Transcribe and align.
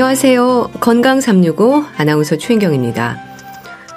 안녕하세요. 0.00 0.70
건강 0.80 1.20
365 1.20 1.84
아나운서 1.98 2.38
최인경입니다. 2.38 3.18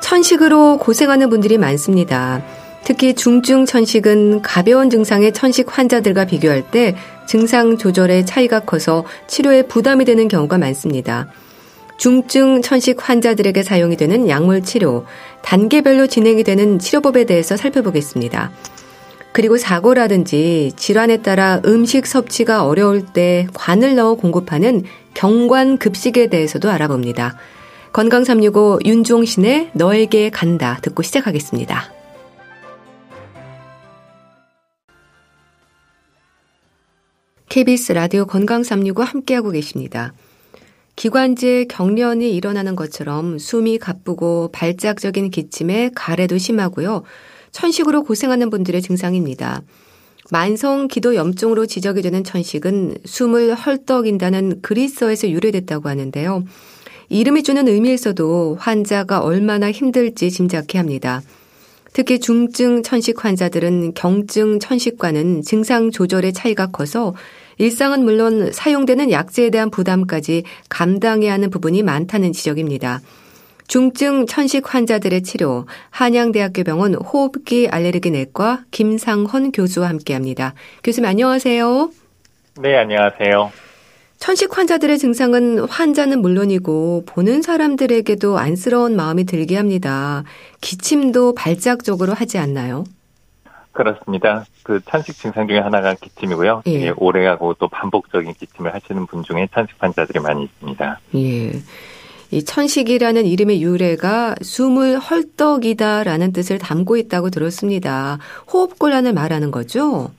천식으로 0.01 0.77
고생하는 0.77 1.29
분들이 1.29 1.57
많습니다. 1.57 2.43
특히 2.83 3.13
중증 3.13 3.65
천식은 3.65 4.41
가벼운 4.41 4.89
증상의 4.89 5.31
천식 5.31 5.65
환자들과 5.69 6.25
비교할 6.25 6.69
때 6.71 6.97
증상 7.25 7.77
조절의 7.77 8.25
차이가 8.25 8.59
커서 8.59 9.05
치료에 9.27 9.61
부담이 9.61 10.03
되는 10.03 10.27
경우가 10.27 10.57
많습니다. 10.57 11.29
중증 11.95 12.61
천식 12.61 12.97
환자들에게 12.99 13.63
사용이 13.63 13.95
되는 13.95 14.27
약물 14.27 14.63
치료, 14.63 15.05
단계별로 15.41 16.07
진행이 16.07 16.43
되는 16.43 16.79
치료법에 16.79 17.23
대해서 17.23 17.55
살펴보겠습니다. 17.55 18.51
그리고 19.33 19.57
사고라든지 19.57 20.73
질환에 20.75 21.17
따라 21.17 21.59
음식 21.65 22.05
섭취가 22.05 22.65
어려울 22.65 23.03
때 23.03 23.47
관을 23.55 23.95
넣어 23.95 24.13
공급하는 24.13 24.83
경관 25.15 25.79
급식에 25.79 26.27
대해서도 26.27 26.69
알아봅니다. 26.69 27.35
건강 27.93 28.23
365 28.23 28.79
윤종신의 28.85 29.71
너에게 29.73 30.29
간다 30.29 30.77
듣고 30.83 31.01
시작하겠습니다. 31.01 31.91
KBS 37.49 37.93
라디오 37.93 38.25
건강 38.25 38.63
365 38.63 39.01
함께하고 39.01 39.49
계십니다. 39.49 40.13
기관지에 40.95 41.65
경련이 41.65 42.35
일어나는 42.35 42.75
것처럼 42.75 43.39
숨이 43.39 43.79
가쁘고 43.79 44.49
발작적인 44.51 45.31
기침에 45.31 45.89
가래도 45.95 46.37
심하고요. 46.37 47.03
천식으로 47.53 48.03
고생하는 48.03 48.49
분들의 48.49 48.81
증상입니다. 48.81 49.61
만성 50.31 50.87
기도 50.87 51.15
염증으로 51.15 51.65
지적이 51.65 52.01
되는 52.01 52.23
천식은 52.23 52.97
숨을 53.05 53.55
헐떡인다는 53.55 54.61
그리스어에서 54.61 55.29
유래됐다고 55.29 55.87
하는데요. 55.87 56.43
이름이 57.09 57.43
주는 57.43 57.67
의미에서도 57.67 58.57
환자가 58.59 59.19
얼마나 59.19 59.71
힘들지 59.71 60.31
짐작케 60.31 60.77
합니다. 60.77 61.21
특히 61.93 62.19
중증 62.19 62.81
천식 62.81 63.23
환자들은 63.23 63.93
경증 63.93 64.59
천식과는 64.59 65.43
증상 65.43 65.91
조절의 65.91 66.33
차이가 66.33 66.67
커서 66.67 67.13
일상은 67.59 68.03
물론 68.03 68.51
사용되는 68.51 69.11
약제에 69.11 69.51
대한 69.51 69.69
부담까지 69.69 70.43
감당해야 70.69 71.33
하는 71.33 71.51
부분이 71.51 71.83
많다는 71.83 72.33
지적입니다. 72.33 73.01
중증 73.73 74.27
천식 74.27 74.71
환자들의 74.71 75.23
치료 75.23 75.65
한양대학교 75.89 76.63
병원 76.63 76.93
호흡기 76.93 77.67
알레르기 77.67 78.11
내과 78.11 78.65
김상헌 78.69 79.51
교수와 79.51 79.89
함께합니다. 79.89 80.53
교수님 80.83 81.09
안녕하세요. 81.09 81.89
네, 82.61 82.77
안녕하세요. 82.77 83.51
천식 84.19 84.55
환자들의 84.55 84.99
증상은 84.99 85.67
환자는 85.67 86.21
물론이고 86.21 87.05
보는 87.07 87.41
사람들에게도 87.41 88.37
안쓰러운 88.37 88.95
마음이 88.95 89.23
들게 89.23 89.57
합니다. 89.57 90.23
기침도 90.61 91.33
발작적으로 91.33 92.13
하지 92.13 92.37
않나요? 92.37 92.83
그렇습니다. 93.71 94.45
그 94.61 94.81
천식 94.85 95.17
증상 95.17 95.47
중에 95.47 95.57
하나가 95.57 95.95
기침이고요. 95.95 96.61
예. 96.67 96.93
오래하고 96.95 97.55
또 97.55 97.69
반복적인 97.69 98.35
기침을 98.35 98.71
하시는 98.71 99.07
분 99.07 99.23
중에 99.23 99.47
천식 99.51 99.77
환자들이 99.79 100.19
많이 100.19 100.43
있습니다. 100.43 100.99
예. 101.15 101.53
이 102.33 102.43
천식이라는 102.43 103.27
이름의 103.27 103.61
유래가 103.61 104.33
숨을 104.41 104.97
헐떡이다라는 104.97 106.33
뜻을 106.33 106.57
담고 106.57 106.97
있다고 106.97 107.29
들었습니다. 107.29 108.17
호흡곤란을 108.51 109.13
말하는 109.13 109.51
거죠? 109.51 110.09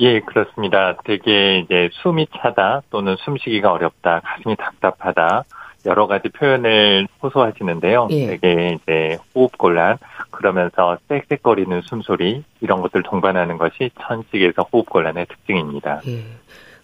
예, 0.00 0.18
그렇습니다. 0.18 0.96
되게 1.04 1.60
이제 1.60 1.88
숨이 2.02 2.26
차다 2.36 2.82
또는 2.90 3.14
숨쉬기가 3.20 3.70
어렵다, 3.70 4.22
가슴이 4.24 4.56
답답하다, 4.56 5.44
여러 5.86 6.08
가지 6.08 6.28
표현을 6.30 7.06
호소하시는데요. 7.22 8.08
예. 8.10 8.26
되게 8.26 8.78
이제 8.82 9.18
호흡곤란, 9.32 9.98
그러면서 10.32 10.98
쌕쌕거리는 11.08 11.82
숨소리, 11.82 12.42
이런 12.60 12.80
것들 12.80 13.04
동반하는 13.04 13.56
것이 13.56 13.90
천식에서 14.00 14.66
호흡곤란의 14.72 15.26
특징입니다. 15.26 16.00
예. 16.08 16.24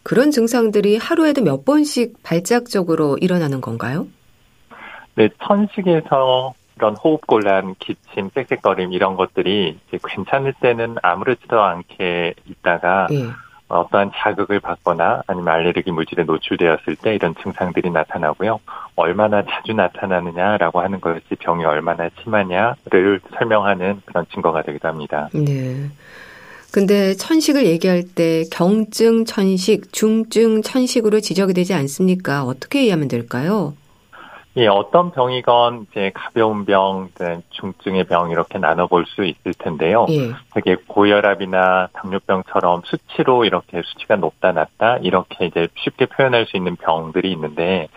그런 0.04 0.30
증상들이 0.30 0.98
하루에도 0.98 1.42
몇 1.42 1.64
번씩 1.64 2.22
발작적으로 2.22 3.18
일어나는 3.20 3.60
건가요? 3.60 4.06
네, 5.16 5.28
천식에서 5.42 6.54
이런 6.76 6.94
호흡곤란, 6.94 7.74
기침, 7.78 8.30
쌕쌕거림 8.30 8.92
이런 8.92 9.16
것들이 9.16 9.78
괜찮을 9.90 10.52
때는 10.60 10.96
아무렇지도 11.02 11.60
않게 11.60 12.34
있다가 12.46 13.08
예. 13.12 13.28
어떠한 13.68 14.12
자극을 14.14 14.60
받거나 14.60 15.22
아니면 15.26 15.54
알레르기 15.54 15.90
물질에 15.90 16.24
노출되었을 16.24 16.96
때 16.96 17.14
이런 17.14 17.34
증상들이 17.42 17.90
나타나고요. 17.90 18.60
얼마나 18.94 19.42
자주 19.42 19.72
나타나느냐라고 19.72 20.80
하는 20.80 21.00
것이 21.00 21.24
병이 21.38 21.64
얼마나 21.64 22.08
심하냐를 22.22 23.20
설명하는 23.36 24.02
그런 24.04 24.26
증거가 24.32 24.62
되기도 24.62 24.86
합니다. 24.86 25.28
네. 25.32 25.90
근데 26.72 27.14
천식을 27.14 27.66
얘기할 27.66 28.04
때 28.14 28.44
경증 28.52 29.24
천식, 29.24 29.92
중증 29.92 30.62
천식으로 30.62 31.20
지적이 31.20 31.54
되지 31.54 31.74
않습니까? 31.74 32.44
어떻게 32.44 32.84
이해하면 32.84 33.08
될까요? 33.08 33.74
예, 34.58 34.68
어떤 34.68 35.10
병이건 35.10 35.88
이제 35.90 36.10
가벼운 36.14 36.64
병, 36.64 37.10
중증의 37.50 38.04
병 38.04 38.30
이렇게 38.30 38.58
나눠볼 38.58 39.04
수 39.06 39.24
있을 39.24 39.52
텐데요. 39.52 40.06
예. 40.08 40.32
되게 40.54 40.76
고혈압이나 40.86 41.88
당뇨병처럼 41.92 42.80
수치로 42.86 43.44
이렇게 43.44 43.82
수치가 43.84 44.16
높다 44.16 44.52
낮다 44.52 44.96
이렇게 45.02 45.44
이제 45.44 45.68
쉽게 45.76 46.06
표현할 46.06 46.46
수 46.46 46.56
있는 46.56 46.76
병들이 46.76 47.30
있는데 47.32 47.88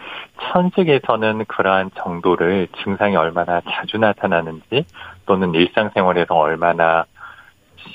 천식에서는 0.51 1.45
그러한 1.45 1.91
정도를 1.95 2.67
증상이 2.83 3.15
얼마나 3.15 3.61
자주 3.61 3.97
나타나는지 3.97 4.85
또는 5.25 5.53
일상생활에서 5.53 6.35
얼마나 6.35 7.05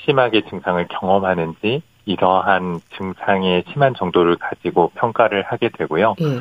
심하게 0.05 0.41
증상을 0.41 0.87
경험하는지 0.87 1.83
이러한 2.05 2.79
증상의 2.97 3.63
심한 3.71 3.93
정도를 3.93 4.37
가지고 4.37 4.91
평가를 4.95 5.43
하게 5.43 5.69
되고요. 5.69 6.15
예. 6.21 6.39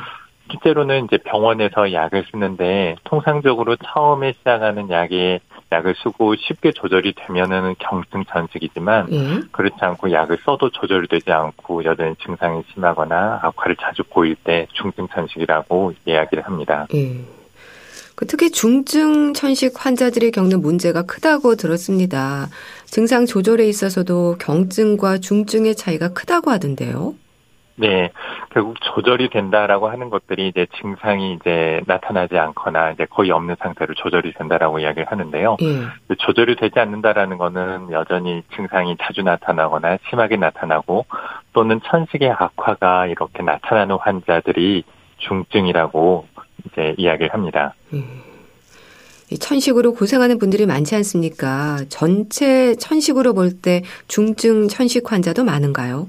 실제로는 0.50 1.06
이제 1.06 1.16
병원에서 1.18 1.92
약을 1.92 2.26
쓰는데 2.30 2.96
통상적으로 3.04 3.76
처음에 3.76 4.32
시작하는 4.32 4.90
약에 4.90 5.40
약을 5.72 5.94
쓰고 6.02 6.36
쉽게 6.36 6.72
조절이 6.72 7.14
되면은 7.16 7.74
경증 7.78 8.24
전식이지만 8.26 9.12
예. 9.12 9.40
그렇지 9.50 9.76
않고 9.80 10.12
약을 10.12 10.38
써도 10.44 10.70
조절이 10.70 11.08
되지 11.08 11.32
않고 11.32 11.84
여전히 11.84 12.14
증상이 12.24 12.62
심하거나 12.72 13.40
악화를 13.42 13.76
자주 13.80 14.02
보일 14.04 14.36
때 14.36 14.66
중증 14.72 15.08
천식이라고 15.08 15.94
이야기를 16.06 16.44
합니다. 16.44 16.86
예. 16.94 17.16
그 18.14 18.26
특히 18.26 18.50
중증 18.50 19.34
천식 19.34 19.84
환자들이 19.84 20.30
겪는 20.30 20.60
문제가 20.60 21.02
크다고 21.02 21.56
들었습니다. 21.56 22.48
증상 22.84 23.26
조절에 23.26 23.66
있어서도 23.66 24.36
경증과 24.38 25.18
중증의 25.18 25.74
차이가 25.74 26.12
크다고 26.12 26.52
하던데요. 26.52 27.14
네, 27.76 28.12
결국 28.54 28.76
조절이 28.80 29.30
된다라고 29.30 29.88
하는 29.88 30.10
것들이 30.10 30.46
이제 30.46 30.68
증상이 30.80 31.34
이제 31.34 31.80
나타나지 31.86 32.38
않거나 32.38 32.92
이제 32.92 33.04
거의 33.10 33.32
없는 33.32 33.56
상태로 33.58 33.94
조절이 33.94 34.32
된다라고 34.34 34.78
이야기를 34.78 35.06
하는데요. 35.10 35.56
예. 35.60 36.14
조절이 36.18 36.54
되지 36.54 36.78
않는다라는 36.78 37.36
거는 37.36 37.90
여전히 37.90 38.44
증상이 38.54 38.96
자주 39.02 39.22
나타나거나 39.22 39.98
심하게 40.08 40.36
나타나고 40.36 41.04
또는 41.52 41.80
천식의 41.84 42.30
악화가 42.30 43.08
이렇게 43.08 43.42
나타나는 43.42 43.96
환자들이 43.96 44.84
중증이라고 45.18 46.28
이제 46.66 46.94
이야기를 46.96 47.34
합니다. 47.34 47.74
예. 47.92 49.36
천식으로 49.36 49.94
고생하는 49.94 50.38
분들이 50.38 50.64
많지 50.64 50.94
않습니까? 50.94 51.78
전체 51.88 52.76
천식으로 52.76 53.34
볼 53.34 53.60
때 53.62 53.82
중증 54.06 54.68
천식 54.68 55.10
환자도 55.10 55.42
많은가요? 55.42 56.08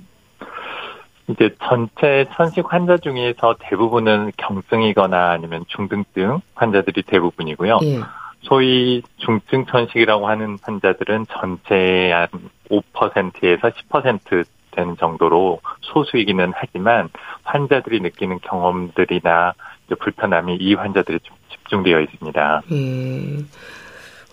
이제 1.27 1.55
전체 1.63 2.25
천식 2.35 2.71
환자 2.71 2.97
중에서 2.97 3.55
대부분은 3.59 4.31
경증이거나 4.37 5.31
아니면 5.31 5.65
중등증 5.67 6.41
환자들이 6.53 7.03
대부분이고요. 7.03 7.79
예. 7.83 7.99
소위 8.41 9.01
중증 9.17 9.65
천식이라고 9.65 10.27
하는 10.27 10.57
환자들은 10.61 11.25
전체의 11.31 12.11
한 12.11 12.27
5%에서 12.69 13.69
10% 13.69 14.45
되는 14.71 14.97
정도로 14.97 15.61
소수이기는 15.81 16.51
하지만 16.55 17.09
환자들이 17.43 18.01
느끼는 18.01 18.39
경험들이나 18.41 19.53
불편함이 19.99 20.57
이 20.59 20.73
환자들이 20.73 21.19
좀 21.23 21.35
집중되어 21.49 22.01
있습니다. 22.01 22.61
예. 22.71 23.37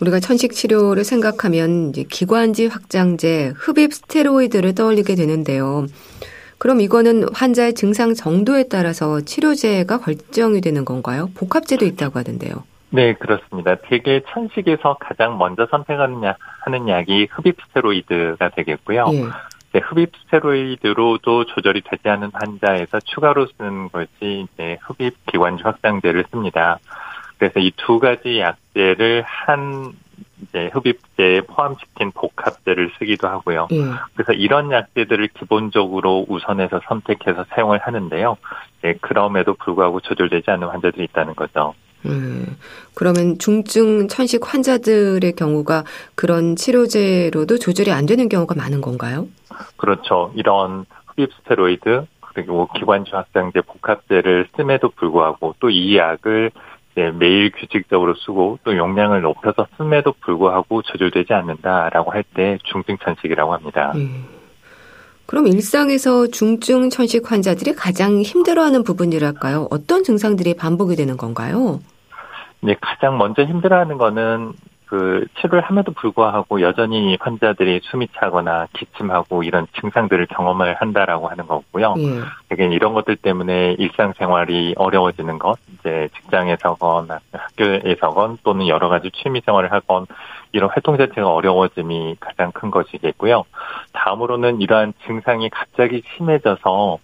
우리가 0.01 0.21
천식 0.21 0.53
치료를 0.53 1.05
생각하면 1.05 1.91
이제 1.91 2.05
기관지 2.11 2.67
확장제, 2.67 3.53
흡입 3.57 3.95
스테로이드를 3.95 4.75
떠올리게 4.75 5.15
되는데요. 5.15 5.87
그럼 6.63 6.81
이거는 6.81 7.25
환자의 7.35 7.75
증상 7.75 8.15
정도에 8.15 8.69
따라서 8.71 9.21
치료제가 9.21 9.99
결정이 9.99 10.61
되는 10.61 10.85
건가요? 10.85 11.29
복합제도 11.35 11.85
있다고 11.85 12.21
하던데요. 12.21 12.63
네, 12.91 13.15
그렇습니다. 13.15 13.75
대개 13.83 14.21
천식에서 14.29 14.97
가장 15.01 15.39
먼저 15.39 15.67
선택하는 15.69 16.23
약, 16.23 16.37
하는 16.61 16.89
약이 16.89 17.27
흡입 17.33 17.57
스테로이드가 17.67 18.51
되겠고요. 18.51 19.07
예. 19.75 19.79
흡입 19.81 20.13
스테로이드로도 20.23 21.47
조절이 21.47 21.81
되지 21.85 22.09
않은 22.09 22.31
환자에서 22.33 23.01
추가로 23.07 23.49
쓰는 23.59 23.89
것이 23.89 24.47
이제 24.55 24.79
흡입 24.83 25.17
기관지 25.27 25.65
확장제를 25.65 26.27
씁니다. 26.31 26.79
그래서 27.39 27.59
이 27.59 27.73
두 27.77 27.99
가지 27.99 28.39
약제를 28.39 29.25
한 29.27 29.91
이제 30.43 30.71
흡입제에 30.73 31.43
포함시킨 31.43 32.11
복합제를 32.13 32.93
쓰기도 32.99 33.29
하고요. 33.29 33.69
예. 33.73 33.85
그래서 34.15 34.33
이런 34.33 34.71
약제들을 34.73 35.29
기본적으로 35.39 36.27
우선해서 36.29 36.81
선택해서 36.89 37.45
사용을 37.51 37.79
하는데요. 37.79 38.37
네, 38.83 38.95
그럼에도 39.01 39.55
불구하고 39.55 40.01
조절되지 40.01 40.51
않는 40.51 40.69
환자들이 40.69 41.05
있다는 41.05 41.35
거죠. 41.35 41.75
음, 42.05 42.57
그러면 42.95 43.39
중증 43.39 44.09
천식 44.09 44.53
환자들의 44.53 45.33
경우가 45.37 45.85
그런 46.17 46.57
치료제로도 46.57 47.59
조절이 47.59 47.93
안 47.93 48.07
되는 48.07 48.29
경우가 48.29 48.57
많은 48.57 48.81
건가요? 48.81 49.29
그렇죠. 49.77 50.33
이런 50.35 50.85
흡입 51.07 51.31
스테로이드 51.35 52.07
그리고 52.21 52.69
기관지 52.75 53.11
확장제 53.13 53.61
복합제를 53.61 54.49
씀에도 54.57 54.89
불구하고 54.91 55.55
또 55.61 55.69
이 55.71 55.97
약을 55.97 56.51
매일 56.95 57.51
규칙적으로 57.53 58.15
쓰고 58.15 58.59
또 58.65 58.77
용량을 58.77 59.23
높여서 59.23 59.67
씀에도 59.77 60.13
불구하고 60.21 60.83
조절되지 60.83 61.33
않는다라고 61.33 62.11
할 62.13 62.23
때 62.35 62.59
중증 62.65 62.99
천식이라고 62.99 63.53
합니다. 63.53 63.93
음. 63.95 64.25
그럼 65.27 65.47
일상에서 65.47 66.27
중증 66.27 66.91
천식 66.91 67.31
환자들이 67.31 67.75
가장 67.75 68.21
힘들어하는 68.21 68.85
부분이랄까요? 68.85 69.69
어떤 69.71 70.03
증상들이 70.03 70.55
반복이 70.55 70.97
되는 70.97 71.17
건가요? 71.17 71.81
네, 72.61 72.77
가장 72.81 73.19
먼저 73.19 73.43
힘들어하는 73.43 73.97
거는 73.99 74.53
그 74.93 75.25
치료를 75.41 75.63
함에도 75.63 75.93
불구하고 75.93 76.61
여전히 76.61 77.17
환자들이 77.19 77.81
숨이 77.83 78.09
차거나 78.15 78.67
기침하고 78.75 79.43
이런 79.43 79.67
증상들을 79.81 80.27
경험을 80.27 80.75
한다라고 80.75 81.29
하는 81.29 81.47
거고요. 81.47 81.95
예. 81.97 82.21
되게 82.51 82.67
이런 82.67 82.93
것들 82.93 83.17
때문에 83.17 83.77
일상생활이 83.79 84.75
어려워지는 84.77 85.39
것, 85.39 85.57
이제 85.73 86.11
직장에서건 86.17 87.09
학교에서건 87.33 88.37
또는 88.45 88.69
여러 88.69 88.91
가지 88.91 89.11
취미 89.13 89.41
생활을 89.47 89.73
하건 89.73 90.05
이런 90.53 90.69
활동 90.69 90.99
자체가 90.99 91.27
어려워짐이 91.27 92.17
가장 92.21 92.53
큰 92.53 92.71
것이겠고요. 92.71 93.45
다음으로는 93.95 94.61
이러한 94.61 94.93
증상이 95.07 95.49
갑자기 95.49 96.03
심해져서 96.19 96.99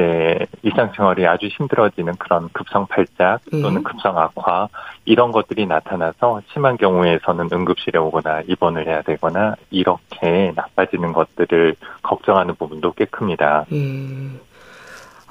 이제 0.00 0.46
일상생활이 0.62 1.26
아주 1.26 1.46
힘들어지는 1.46 2.14
그런 2.16 2.48
급성 2.52 2.86
발작 2.86 3.40
또는 3.50 3.76
음. 3.76 3.82
급성 3.82 4.16
악화 4.18 4.68
이런 5.04 5.30
것들이 5.30 5.66
나타나서 5.66 6.40
심한 6.52 6.76
경우에서는 6.78 7.48
응급실에 7.52 7.98
오거나 7.98 8.42
입원을 8.46 8.86
해야 8.86 9.02
되거나 9.02 9.56
이렇게 9.70 10.52
나빠지는 10.56 11.12
것들을 11.12 11.76
걱정하는 12.02 12.54
부분도 12.54 12.92
꽤 12.92 13.04
큽니다. 13.04 13.66
음. 13.72 14.40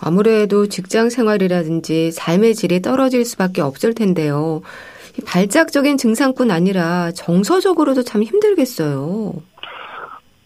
아무래도 0.01 0.68
직장 0.68 1.10
생활이라든지 1.10 2.12
삶의 2.12 2.56
질이 2.56 2.81
떨어질 2.81 3.25
수밖에 3.25 3.62
없을 3.62 3.94
텐데요. 3.94 4.62
발작적인 5.25 5.98
증상뿐 5.98 6.51
아니라 6.51 7.12
정서적으로도 7.12 8.04
참 8.04 8.24
힘들겠어요. 8.24 9.33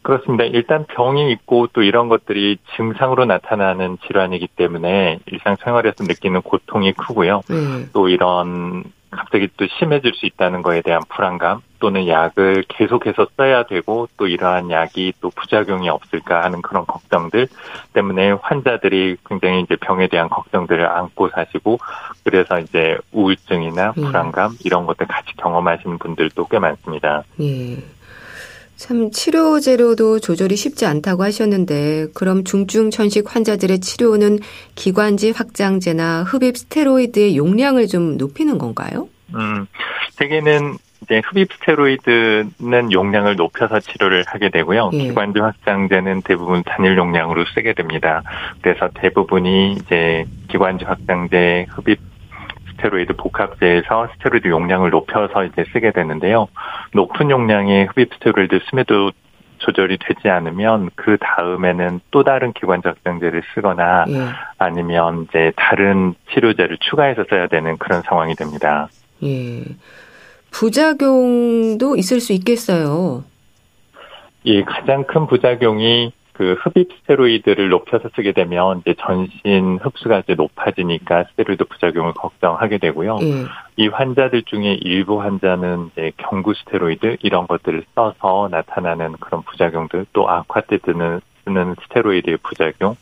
그렇습니다. 0.03 0.44
일단 0.44 0.85
병이 0.85 1.31
있고 1.31 1.67
또 1.73 1.81
이런 1.81 2.09
것들이 2.09 2.57
증상으로 2.75 3.25
나타나는 3.25 3.97
질환이기 4.05 4.47
때문에 4.55 5.19
일상생활에서 5.25 6.03
느끼는 6.03 6.41
고통이 6.41 6.94
크고요. 6.94 7.41
음. 7.50 7.89
또 7.94 8.09
이런 8.09 8.83
갑자기 9.11 9.47
또 9.57 9.65
심해질 9.67 10.13
수 10.15 10.25
있다는 10.25 10.61
거에 10.61 10.81
대한 10.81 11.01
불안감 11.07 11.61
또는 11.79 12.07
약을 12.07 12.65
계속해서 12.67 13.27
써야 13.38 13.63
되고 13.63 14.07
또 14.17 14.27
이러한 14.27 14.71
약이 14.71 15.13
또 15.21 15.29
부작용이 15.29 15.89
없을까 15.89 16.44
하는 16.44 16.61
그런 16.61 16.85
걱정들 16.85 17.47
때문에 17.94 18.31
환자들이 18.31 19.17
굉장히 19.27 19.61
이제 19.61 19.75
병에 19.75 20.07
대한 20.07 20.29
걱정들을 20.29 20.85
안고 20.85 21.29
사시고 21.29 21.79
그래서 22.23 22.59
이제 22.59 22.97
우울증이나 23.11 23.94
음. 23.97 24.03
불안감 24.03 24.51
음. 24.51 24.57
이런 24.65 24.85
것들 24.85 25.07
같이 25.07 25.33
경험하시는 25.38 25.97
분들도 25.97 26.47
꽤 26.47 26.59
많습니다. 26.59 27.23
예. 27.41 27.77
참 28.75 29.11
치료제로도 29.11 30.19
조절이 30.19 30.55
쉽지 30.55 30.85
않다고 30.85 31.23
하셨는데 31.23 32.07
그럼 32.13 32.43
중증 32.43 32.89
천식 32.89 33.33
환자들의 33.33 33.79
치료는 33.79 34.39
기관지 34.75 35.31
확장제나 35.31 36.23
흡입 36.23 36.57
스테로이드의 36.57 37.37
용량을 37.37 37.87
좀 37.87 38.17
높이는 38.17 38.57
건가요? 38.57 39.07
음, 39.35 39.67
대개는 40.17 40.77
이제 41.03 41.21
흡입 41.25 41.51
스테로이드는 41.53 42.91
용량을 42.91 43.35
높여서 43.35 43.79
치료를 43.79 44.23
하게 44.25 44.49
되고요. 44.49 44.91
예. 44.93 44.97
기관지 44.97 45.39
확장제는 45.39 46.21
대부분 46.23 46.63
단일 46.63 46.97
용량으로 46.97 47.45
쓰게 47.53 47.73
됩니다. 47.73 48.23
그래서 48.61 48.89
대부분이 48.93 49.73
이제 49.73 50.25
기관지 50.49 50.85
확장제 50.85 51.67
흡입 51.69 51.99
스테로이드 52.73 53.13
복합제에서 53.15 54.09
스테로이드 54.13 54.47
용량을 54.47 54.89
높여서 54.89 55.45
이제 55.45 55.65
쓰게 55.73 55.91
되는데요. 55.91 56.47
높은 56.93 57.29
용량의 57.29 57.87
흡입 57.87 58.13
스테로이드 58.13 58.59
스에도 58.69 59.11
조절이 59.59 59.97
되지 59.97 60.29
않으면 60.29 60.89
그 60.95 61.17
다음에는 61.19 62.01
또 62.11 62.23
다른 62.23 62.51
기관지 62.53 62.87
확장제를 62.87 63.43
쓰거나 63.53 64.05
예. 64.09 64.27
아니면 64.57 65.27
이제 65.29 65.53
다른 65.55 66.15
치료제를 66.33 66.77
추가해서 66.81 67.23
써야 67.29 67.47
되는 67.47 67.77
그런 67.77 68.01
상황이 68.01 68.35
됩니다. 68.35 68.89
예. 69.23 69.63
부작용도 70.51 71.95
있을 71.95 72.19
수 72.19 72.33
있겠어요. 72.33 73.23
이 74.43 74.63
가장 74.63 75.05
큰 75.05 75.27
부작용이 75.27 76.11
그 76.33 76.56
흡입 76.59 76.89
스테로이드를 77.01 77.69
높여서 77.69 78.09
쓰게 78.15 78.31
되면 78.31 78.80
이제 78.80 78.95
전신 79.00 79.80
흡수가 79.81 80.19
이제 80.19 80.33
높아지니까 80.33 81.25
스테로이드 81.31 81.65
부작용을 81.65 82.13
걱정하게 82.13 82.80
되고요. 82.80 83.18
음. 83.18 83.47
이 83.77 83.88
환자들 83.88 84.44
중에 84.44 84.74
일부 84.81 85.21
환자는 85.21 85.92
이제 85.92 86.11
경구 86.18 86.54
스테로이드 86.54 87.18
이런 87.21 87.47
것들을 87.47 87.83
써서 87.95 88.49
나타나는 88.52 89.13
그런 89.19 89.44
부작용들 89.44 90.07
또 90.13 90.30
악화 90.30 90.61
때 90.61 90.78
드는 90.78 91.21
쓰는 91.44 91.75
스테로이드의 91.83 92.37
부작용 92.37 92.95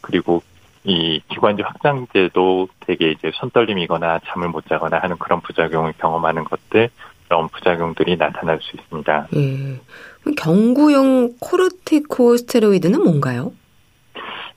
그리고 0.00 0.42
이 0.84 1.20
기관지 1.28 1.62
확장제도 1.62 2.68
되게 2.80 3.12
이제 3.12 3.30
손떨림이거나 3.34 4.20
잠을 4.26 4.48
못 4.48 4.66
자거나 4.66 4.98
하는 4.98 5.16
그런 5.16 5.40
부작용을 5.40 5.94
경험하는 5.98 6.44
것들 6.44 6.90
그런 7.28 7.48
부작용들이 7.48 8.16
나타날 8.16 8.60
수 8.62 8.76
있습니다. 8.76 9.28
예. 9.36 9.80
경구용 10.36 11.34
코르티코 11.40 12.36
스테로이드는 12.36 13.02
뭔가요? 13.02 13.52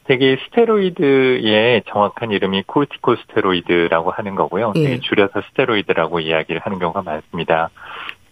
되게 0.05 0.38
스테로이드의 0.45 1.83
정확한 1.88 2.31
이름이 2.31 2.63
코르티코 2.65 3.15
스테로이드라고 3.17 4.12
하는 4.12 4.36
거고요. 4.36 4.74
예. 4.77 5.00
줄여서 5.00 5.41
스테로이드라고 5.50 6.21
이야기를 6.21 6.62
하는 6.63 6.79
경우가 6.79 7.01
많습니다. 7.01 7.69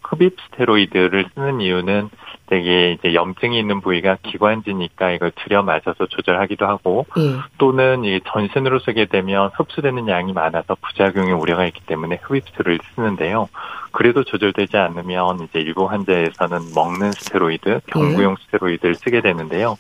흡입 0.02 0.38
스테로이드를 0.52 1.26
쓰는 1.34 1.62
이유는 1.62 2.10
되게 2.48 2.92
이제 2.94 3.14
염증이 3.14 3.58
있는 3.58 3.82
부위가 3.82 4.18
기관지니까 4.22 5.12
이걸 5.12 5.32
들여 5.36 5.64
마셔서 5.64 6.06
조절하기도 6.08 6.66
하고 6.66 7.06
예. 7.18 7.38
또는 7.58 8.04
이 8.04 8.20
전신으로 8.26 8.80
쓰게 8.80 9.06
되면 9.06 9.50
흡수되는 9.56 10.08
양이 10.08 10.32
많아서 10.32 10.76
부작용의 10.82 11.34
우려가 11.34 11.66
있기 11.66 11.82
때문에 11.86 12.20
흡입술을 12.22 12.80
쓰는데요. 12.94 13.50
그래도 13.92 14.24
조절되지 14.24 14.78
않으면 14.78 15.42
이제 15.44 15.60
일부 15.60 15.86
환자에서는 15.86 16.74
먹는 16.76 17.14
스테로이드, 17.14 17.82
경구용 17.88 18.36
예. 18.40 18.44
스테로이드를 18.46 18.96
쓰게 18.96 19.22
되는데요. 19.22 19.78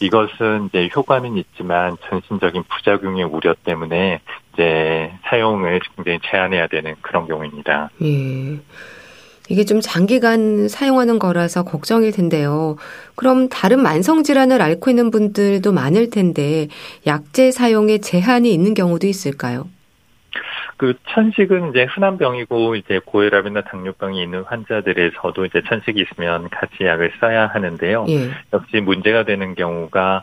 이것은 0.00 0.66
이제 0.66 0.88
효과는 0.94 1.36
있지만 1.36 1.96
전신적인 2.08 2.64
부작용의 2.64 3.24
우려 3.24 3.54
때문에 3.54 4.20
이제 4.54 5.12
사용을 5.24 5.80
굉장히 5.94 6.18
제한해야 6.24 6.66
되는 6.66 6.96
그런 7.02 7.26
경우입니다. 7.26 7.90
예. 8.02 8.58
이게 9.50 9.64
좀 9.64 9.80
장기간 9.80 10.68
사용하는 10.68 11.18
거라서 11.18 11.64
걱정일 11.64 12.12
텐데요. 12.12 12.76
그럼 13.16 13.48
다른 13.48 13.82
만성 13.82 14.22
질환을 14.22 14.62
앓고 14.62 14.90
있는 14.90 15.10
분들도 15.10 15.72
많을 15.72 16.08
텐데 16.10 16.68
약제 17.06 17.50
사용에 17.50 17.98
제한이 17.98 18.54
있는 18.54 18.74
경우도 18.74 19.08
있을까요? 19.08 19.68
그 20.76 20.94
천식은 21.08 21.70
이제 21.70 21.84
흔한 21.90 22.16
병이고 22.16 22.76
이제 22.76 23.00
고혈압이나 23.04 23.62
당뇨병이 23.62 24.22
있는 24.22 24.44
환자들에서도 24.44 25.44
이제 25.44 25.60
천식이 25.68 26.00
있으면 26.00 26.48
같이 26.48 26.84
약을 26.84 27.12
써야 27.20 27.48
하는데요. 27.48 28.06
예. 28.08 28.30
역시 28.52 28.80
문제가 28.80 29.24
되는 29.24 29.56
경우가 29.56 30.22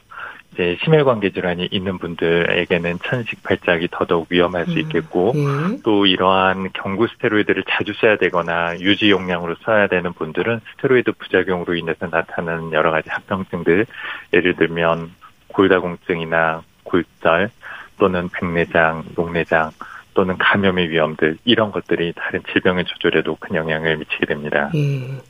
이제 0.58 0.76
심혈관계 0.84 1.30
질환이 1.30 1.68
있는 1.70 2.00
분들에게는 2.00 3.00
천식 3.04 3.44
발작이 3.44 3.90
더더욱 3.92 4.26
위험할 4.32 4.66
수 4.66 4.72
음, 4.72 4.78
있겠고 4.80 5.34
음, 5.34 5.72
네. 5.74 5.78
또 5.84 6.08
이러한 6.08 6.72
경구 6.74 7.08
스테로이드를 7.08 7.64
자주 7.70 7.94
써야 8.02 8.18
되거나 8.18 8.80
유지 8.80 9.12
용량으로 9.12 9.56
써야 9.64 9.86
되는 9.86 10.14
분들은 10.14 10.62
스테로이드 10.72 11.12
부작용으로 11.12 11.76
인해서 11.76 12.08
나타나는 12.08 12.74
여러 12.74 12.90
가지 12.90 13.08
합병증들 13.12 13.86
예를 14.34 14.56
들면 14.56 15.12
골다공증이나 15.50 16.64
골절 16.84 17.52
또는 18.00 18.28
백내장, 18.30 19.04
녹내장 19.16 19.70
또는 20.16 20.38
감염의 20.40 20.90
위험들 20.90 21.38
이런 21.46 21.72
것들이 21.72 22.14
다른 22.16 22.42
질병의 22.52 22.86
조절에도 22.86 23.36
큰 23.36 23.56
영향을 23.56 23.98
미치게 23.98 24.26
됩니다. 24.26 24.72
예. 24.74 25.22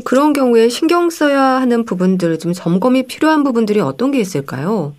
그런 0.00 0.32
경우에 0.32 0.68
신경 0.68 1.10
써야 1.10 1.40
하는 1.40 1.84
부분들, 1.84 2.38
좀 2.38 2.52
점검이 2.52 3.06
필요한 3.06 3.44
부분들이 3.44 3.80
어떤 3.80 4.10
게 4.10 4.18
있을까요? 4.18 4.94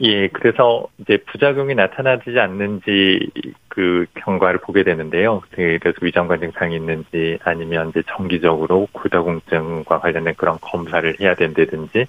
예, 0.00 0.28
그래서 0.28 0.88
이제 0.98 1.18
부작용이 1.18 1.74
나타나지 1.76 2.38
않는지 2.38 3.30
그 3.68 4.06
경과를 4.14 4.60
보게 4.60 4.82
되는데요. 4.82 5.42
그래서 5.50 5.98
위장관 6.02 6.40
증상이 6.40 6.74
있는지 6.76 7.38
아니면 7.44 7.90
이제 7.90 8.02
정기적으로 8.08 8.88
고다공증과 8.92 10.00
관련된 10.00 10.34
그런 10.36 10.58
검사를 10.60 11.20
해야 11.20 11.34
된다든지 11.34 12.06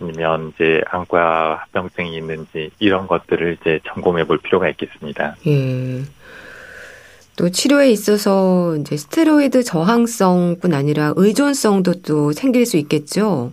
아니면 0.00 0.52
이제 0.54 0.82
안과 0.86 1.56
합병증이 1.62 2.16
있는지 2.16 2.70
이런 2.78 3.06
것들을 3.06 3.58
이제 3.60 3.80
점검해 3.84 4.24
볼 4.24 4.38
필요가 4.38 4.68
있겠습니다. 4.70 5.36
예. 5.46 6.02
또 7.36 7.50
치료에 7.50 7.90
있어서 7.90 8.76
이제 8.76 8.96
스테로이드 8.96 9.62
저항성뿐 9.62 10.72
아니라 10.72 11.12
의존성도 11.16 12.00
또 12.02 12.32
생길 12.32 12.64
수 12.64 12.78
있겠죠. 12.78 13.52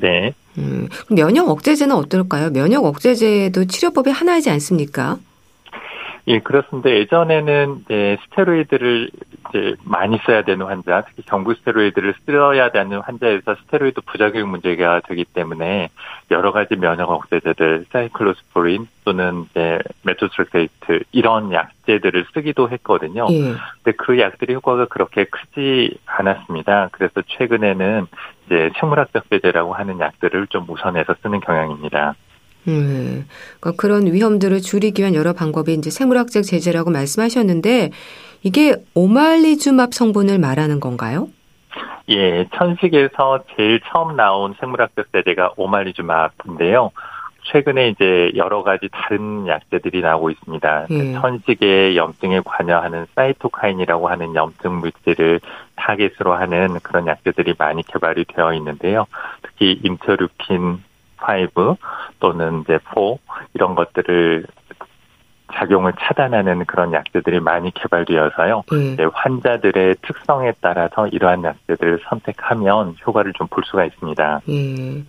네. 0.00 0.32
음, 0.56 0.88
면역 1.10 1.48
억제제는 1.50 1.94
어떨까요? 1.94 2.50
면역 2.50 2.84
억제제도 2.84 3.66
치료법이 3.66 4.10
하나이지 4.10 4.50
않습니까? 4.50 5.18
예, 6.28 6.40
그렇습니다. 6.40 6.90
예전에는 6.90 7.80
이제 7.84 8.18
스테로이드를 8.24 9.10
이제 9.48 9.74
많이 9.82 10.18
써야 10.26 10.42
되는 10.42 10.66
환자, 10.66 11.02
특히 11.08 11.22
경구 11.24 11.54
스테로이드를 11.54 12.14
써야 12.26 12.70
되는 12.70 13.00
환자에서 13.00 13.54
스테로이드 13.54 14.02
부작용 14.02 14.50
문제가 14.50 15.00
되기 15.08 15.24
때문에 15.24 15.88
여러 16.30 16.52
가지 16.52 16.76
면역 16.76 17.10
억제제들, 17.10 17.86
사이클로스포린 17.90 18.88
또는 19.06 19.46
이제 19.50 19.78
메토트로세이트 20.02 21.04
이런 21.12 21.50
약제들을 21.50 22.26
쓰기도 22.34 22.68
했거든요. 22.72 23.26
예. 23.30 23.54
근데 23.82 23.96
그 23.96 24.18
약들의 24.20 24.54
효과가 24.56 24.84
그렇게 24.86 25.24
크지 25.24 25.98
않았습니다. 26.04 26.90
그래서 26.92 27.22
최근에는 27.26 28.06
이제 28.44 28.70
생물학적 28.78 29.30
제제라고 29.30 29.72
하는 29.72 29.98
약들을 29.98 30.48
좀 30.48 30.66
우선해서 30.68 31.14
쓰는 31.22 31.40
경향입니다. 31.40 32.16
음, 32.68 33.26
그러니까 33.60 33.80
그런 33.80 34.06
위험들을 34.06 34.60
줄이기 34.60 35.02
위한 35.02 35.14
여러 35.14 35.32
방법이 35.32 35.72
이제 35.74 35.90
생물학적 35.90 36.42
제재라고 36.42 36.90
말씀하셨는데 36.90 37.90
이게 38.42 38.76
오말리주맙 38.94 39.94
성분을 39.94 40.38
말하는 40.38 40.80
건가요? 40.80 41.28
예, 42.10 42.46
천식에서 42.54 43.44
제일 43.56 43.80
처음 43.90 44.16
나온 44.16 44.54
생물학적 44.60 45.06
제재가 45.12 45.54
오말리주맙인데요. 45.56 46.90
최근에 47.52 47.88
이제 47.88 48.30
여러 48.36 48.62
가지 48.62 48.88
다른 48.92 49.46
약제들이 49.46 50.02
나오고 50.02 50.30
있습니다. 50.30 50.86
예. 50.90 51.12
천식의 51.14 51.96
염증에 51.96 52.40
관여하는 52.44 53.06
사이토카인이라고 53.14 54.08
하는 54.08 54.34
염증 54.34 54.80
물질을 54.80 55.40
타겟으로 55.76 56.34
하는 56.34 56.78
그런 56.82 57.06
약제들이 57.06 57.54
많이 57.56 57.82
개발이 57.82 58.26
되어 58.26 58.52
있는데요. 58.54 59.06
특히 59.42 59.80
인터루킨 59.82 60.82
5 61.20 61.76
또는 62.20 62.60
이제 62.62 62.78
4 62.94 63.16
이런 63.54 63.74
것들을 63.74 64.46
작용을 65.54 65.94
차단하는 65.98 66.66
그런 66.66 66.92
약제들이 66.92 67.40
많이 67.40 67.72
개발되어서요. 67.72 68.64
음. 68.72 68.96
환자들의 69.12 69.96
특성에 70.06 70.52
따라서 70.60 71.06
이러한 71.08 71.42
약제들을 71.42 72.00
선택하면 72.08 72.96
효과를 73.06 73.32
좀 73.32 73.48
볼 73.48 73.64
수가 73.64 73.84
있습니다. 73.86 74.42
음. 74.48 75.08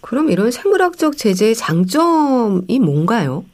그럼 0.00 0.30
이런 0.30 0.50
생물학적 0.50 1.16
제재의 1.16 1.54
장점이 1.56 2.78
뭔가요? 2.78 3.44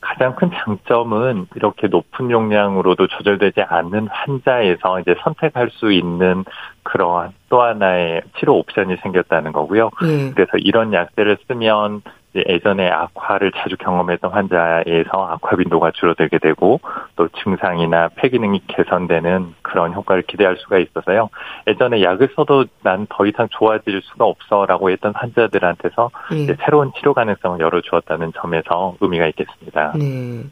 가장 0.00 0.34
큰 0.34 0.50
장점은 0.52 1.46
이렇게 1.54 1.86
높은 1.86 2.30
용량으로도 2.30 3.06
조절되지 3.06 3.62
않는 3.62 4.08
환자에서 4.08 5.00
이제 5.00 5.14
선택할 5.22 5.70
수 5.70 5.92
있는 5.92 6.44
그러한 6.82 7.32
또 7.48 7.62
하나의 7.62 8.22
치료 8.38 8.58
옵션이 8.58 8.96
생겼다는 9.02 9.52
거고요. 9.52 9.90
네. 10.02 10.32
그래서 10.34 10.52
이런 10.58 10.92
약제를 10.92 11.38
쓰면 11.46 12.02
예전에 12.34 12.90
악화를 12.90 13.52
자주 13.52 13.76
경험했던 13.76 14.30
환자에서 14.30 15.26
악화 15.30 15.56
빈도가 15.56 15.92
줄어들게 15.92 16.38
되고 16.38 16.80
또 17.16 17.28
증상이나 17.42 18.08
폐기능이 18.16 18.62
개선되는 18.66 19.54
그런 19.62 19.94
효과를 19.94 20.22
기대할 20.22 20.56
수가 20.56 20.78
있어서요. 20.78 21.30
예전에 21.68 22.02
약을 22.02 22.30
써도 22.36 22.64
난 22.82 23.06
더 23.08 23.26
이상 23.26 23.48
좋아질 23.50 24.00
수가 24.02 24.24
없어라고 24.24 24.90
했던 24.90 25.12
환자들한테서 25.14 26.10
네. 26.32 26.56
새로운 26.64 26.92
치료 26.98 27.14
가능성을 27.14 27.60
열어주었다는 27.60 28.32
점에서 28.40 28.96
의미가 29.00 29.26
있겠습니다. 29.28 29.92
네. 29.96 30.44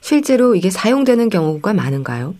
실제로 0.00 0.54
이게 0.54 0.70
사용되는 0.70 1.28
경우가 1.28 1.74
많은가요? 1.74 2.34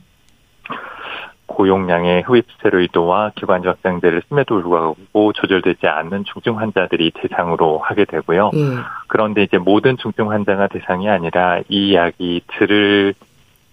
고용량의 1.59 2.23
흡입 2.23 2.47
스테로이드와 2.53 3.33
기관지 3.35 3.67
확장제를 3.67 4.23
씀에도 4.29 4.55
불구하고 4.55 5.33
조절되지 5.33 5.89
않는 5.89 6.23
중증 6.33 6.57
환자들이 6.57 7.11
대상으로 7.11 7.79
하게 7.79 8.05
되고요. 8.05 8.53
음. 8.55 8.85
그런데 9.09 9.43
이제 9.43 9.59
모든 9.59 9.97
중증 9.97 10.31
환자가 10.31 10.69
대상이 10.69 11.09
아니라 11.09 11.61
이 11.69 11.95
약이 11.95 12.43
들을 12.47 13.13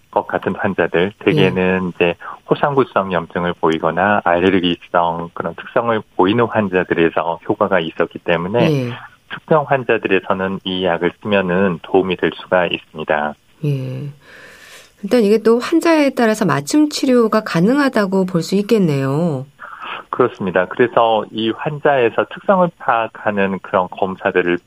것 0.10 0.26
같은 0.26 0.56
환자들 0.56 1.14
대개는 1.20 1.80
음. 1.84 1.92
이제 1.94 2.16
호상구성 2.50 3.14
염증을 3.14 3.54
보이거나 3.62 4.22
알레르기성 4.24 5.30
그런 5.36 5.54
특성을 5.54 6.02
보이는 6.16 6.44
환자들에서 6.44 7.40
효과가 7.48 7.82
있었기 7.82 8.18
때문에 8.20 8.68
음. 8.68 8.94
특정 9.30 9.64
환자들에서는 9.68 10.62
이 10.64 10.86
약을 10.86 11.12
쓰면은 11.22 11.80
도움이 11.84 12.16
될 12.16 12.32
수가 12.34 12.66
있습니다. 12.66 13.36
예. 13.66 14.10
일단 15.06 15.22
이게 15.24 15.38
또 15.38 15.60
환자에 15.60 16.10
따라서 16.16 16.46
맞춤 16.46 16.90
치료가 16.90 17.44
가능하다고 17.44 18.26
볼 18.26 18.42
수 18.42 18.56
있겠네요. 18.56 19.46
그렇습니다. 20.10 20.66
그래서 20.66 21.26
이 21.32 21.52
환자에서 21.52 22.26
특성을 22.34 22.68
파악하는 22.80 23.60
그런 23.62 23.88
검사들을 23.92 24.58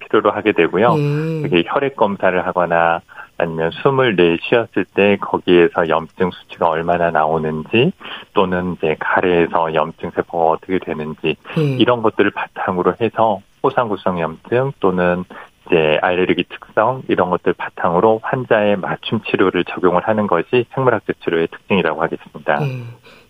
필요로 0.00 0.32
하게 0.32 0.50
되고요. 0.50 0.96
예. 0.98 1.62
혈액 1.66 1.94
검사를 1.94 2.44
하거나 2.44 3.02
아니면 3.38 3.70
숨을 3.70 4.16
내쉬었을 4.16 4.84
때 4.94 5.16
거기에서 5.20 5.88
염증 5.88 6.30
수치가 6.32 6.68
얼마나 6.70 7.10
나오는지 7.10 7.92
또는 8.32 8.74
이제 8.76 8.96
가래에서 8.98 9.74
염증 9.74 10.10
세포가 10.10 10.44
어떻게 10.54 10.80
되는지 10.80 11.36
예. 11.56 11.62
이런 11.62 12.02
것들을 12.02 12.32
바탕으로 12.32 12.94
해서 13.00 13.40
호상구성 13.62 14.20
염증 14.20 14.72
또는 14.80 15.24
이제 15.66 15.98
알레르기 16.02 16.44
특성 16.44 17.02
이런 17.08 17.30
것들 17.30 17.54
바탕으로 17.54 18.20
환자의 18.22 18.76
맞춤 18.76 19.20
치료를 19.22 19.64
적용을 19.64 20.06
하는 20.06 20.26
것이 20.26 20.66
생물학적 20.74 21.20
치료의 21.22 21.48
특징이라고 21.48 22.02
하겠습니다. 22.02 22.58
네. 22.60 22.82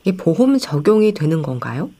이 0.05 0.17
보험 0.17 0.59
적용이 0.59 1.15
되는 1.15 1.43
건가요? 1.43 1.91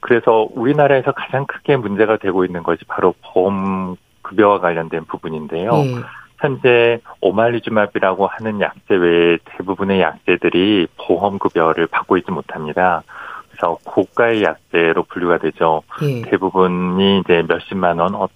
그래서 0.00 0.48
우리나라에서 0.52 1.12
가장 1.12 1.46
크게 1.46 1.76
문제가 1.76 2.16
되고 2.16 2.44
있는 2.44 2.62
것이 2.62 2.84
바로 2.86 3.14
보험 3.22 3.96
급여와 4.22 4.60
관련된 4.60 5.04
부분인데요. 5.06 5.70
네. 5.72 5.94
현재 6.38 7.00
오말리주맙이라고 7.20 8.26
하는 8.26 8.60
약제 8.60 8.94
외에 8.96 9.38
대부분의 9.44 10.00
약제들이 10.00 10.88
보험 10.98 11.38
급여를 11.38 11.86
받고 11.86 12.16
있지 12.18 12.32
못합니다. 12.32 13.02
그래서 13.50 13.78
고가의 13.84 14.42
약제로 14.42 15.04
분류가 15.04 15.38
되죠. 15.38 15.82
네. 16.00 16.22
대부분이 16.22 17.20
이제 17.20 17.44
몇십만 17.46 17.98
원, 18.00 18.14
어, 18.16 18.28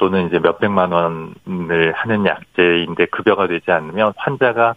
또는 0.00 0.28
이제 0.28 0.38
몇백만 0.38 0.92
원을 0.92 1.92
하는 1.92 2.24
약제인데 2.24 3.06
급여가 3.06 3.46
되지 3.46 3.70
않으면 3.70 4.14
환자가 4.16 4.74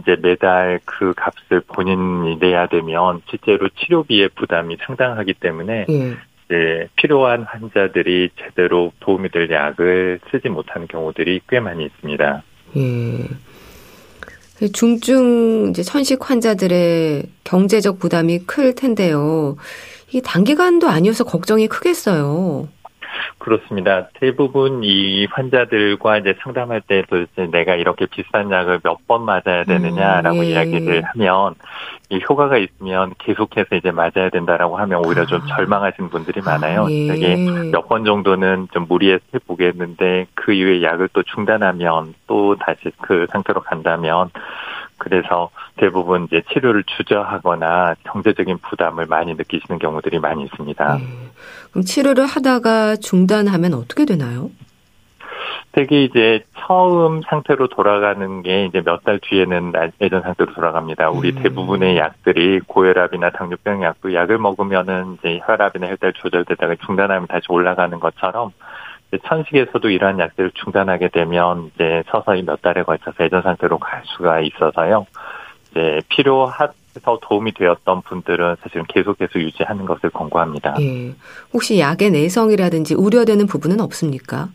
이제 0.00 0.16
매달 0.22 0.80
그 0.86 1.12
값을 1.14 1.60
본인이 1.60 2.38
내야 2.40 2.66
되면 2.68 3.20
실제로 3.28 3.68
치료비의 3.68 4.30
부담이 4.30 4.78
상당하기 4.80 5.34
때문에 5.34 5.84
예. 5.90 6.16
이제 6.46 6.88
필요한 6.96 7.42
환자들이 7.42 8.30
제대로 8.40 8.92
도움이 9.00 9.28
될 9.28 9.50
약을 9.50 10.20
쓰지 10.30 10.48
못하는 10.48 10.88
경우들이 10.88 11.42
꽤 11.50 11.60
많이 11.60 11.84
있습니다. 11.84 12.42
예. 12.78 13.28
중증 14.72 15.68
이제 15.70 15.82
천식 15.82 16.30
환자들의 16.30 17.24
경제적 17.44 17.98
부담이 17.98 18.46
클 18.46 18.74
텐데요. 18.74 19.56
이게 20.08 20.22
단기간도 20.22 20.88
아니어서 20.88 21.24
걱정이 21.24 21.68
크겠어요. 21.68 22.68
그렇습니다. 23.38 24.08
대부분 24.14 24.82
이 24.84 25.26
환자들과 25.30 26.18
이제 26.18 26.34
상담할 26.42 26.80
때도 26.82 27.22
이제 27.22 27.48
내가 27.50 27.74
이렇게 27.74 28.06
비싼 28.06 28.50
약을 28.50 28.80
몇 28.82 29.02
번 29.08 29.24
맞아야 29.24 29.64
되느냐라고 29.64 30.38
음, 30.38 30.44
예. 30.44 30.50
이야기를 30.50 31.02
하면 31.04 31.54
이 32.08 32.20
효과가 32.28 32.56
있으면 32.58 33.12
계속해서 33.18 33.74
이제 33.76 33.90
맞아야 33.90 34.30
된다라고 34.30 34.76
하면 34.78 35.04
오히려 35.04 35.26
좀 35.26 35.40
아. 35.42 35.56
절망하시는 35.56 36.08
분들이 36.10 36.40
많아요. 36.40 36.84
아, 36.84 36.90
예. 36.90 37.06
되게 37.08 37.36
몇 37.72 37.88
번 37.88 38.04
정도는 38.04 38.68
좀 38.72 38.86
무리해서 38.88 39.22
해보겠는데 39.34 40.26
그 40.34 40.52
이후에 40.52 40.82
약을 40.82 41.08
또 41.12 41.22
중단하면 41.24 42.14
또 42.26 42.56
다시 42.56 42.90
그 43.00 43.26
상태로 43.32 43.60
간다면 43.62 44.30
그래서 45.02 45.50
대부분 45.78 46.26
이제 46.26 46.42
치료를 46.52 46.84
주저하거나 46.96 47.96
경제적인 48.04 48.58
부담을 48.58 49.06
많이 49.06 49.34
느끼시는 49.34 49.80
경우들이 49.80 50.20
많이 50.20 50.44
있습니다. 50.44 50.96
네. 50.98 51.04
그럼 51.72 51.82
치료를 51.82 52.24
하다가 52.26 52.96
중단하면 52.96 53.74
어떻게 53.74 54.04
되나요? 54.04 54.50
되게 55.72 56.04
이제 56.04 56.44
처음 56.60 57.22
상태로 57.22 57.68
돌아가는 57.68 58.42
게 58.42 58.66
이제 58.66 58.80
몇 58.84 59.02
달 59.02 59.18
뒤에는 59.20 59.72
예전 60.00 60.22
상태로 60.22 60.52
돌아갑니다. 60.54 61.10
우리 61.10 61.30
음. 61.30 61.42
대부분의 61.42 61.96
약들이 61.96 62.60
고혈압이나 62.60 63.30
당뇨병 63.30 63.82
약도 63.82 64.14
약을 64.14 64.38
먹으면은 64.38 65.16
이제 65.18 65.40
혈압이나 65.44 65.88
혈당 65.88 66.12
조절되다가 66.14 66.76
중단하면 66.86 67.26
다시 67.26 67.46
올라가는 67.48 67.98
것처럼 67.98 68.52
천식에서도 69.18 69.88
이러한 69.90 70.18
약들을 70.18 70.52
중단하게 70.54 71.08
되면 71.08 71.70
이제 71.74 72.02
서서히 72.10 72.42
몇 72.42 72.62
달에 72.62 72.82
걸쳐서 72.82 73.24
예전 73.24 73.42
상태로 73.42 73.78
갈 73.78 74.02
수가 74.04 74.40
있어서요. 74.40 75.06
이제 75.70 76.00
필요해서 76.08 77.18
도움이 77.22 77.52
되었던 77.54 78.02
분들은 78.02 78.56
사실은 78.62 78.84
계속해서 78.88 79.38
유지하는 79.38 79.84
것을 79.84 80.10
권고합니다. 80.10 80.76
예. 80.80 81.14
혹시 81.52 81.78
약의 81.78 82.10
내성이라든지 82.10 82.94
우려되는 82.94 83.46
부분은 83.46 83.80
없습니까? 83.80 84.48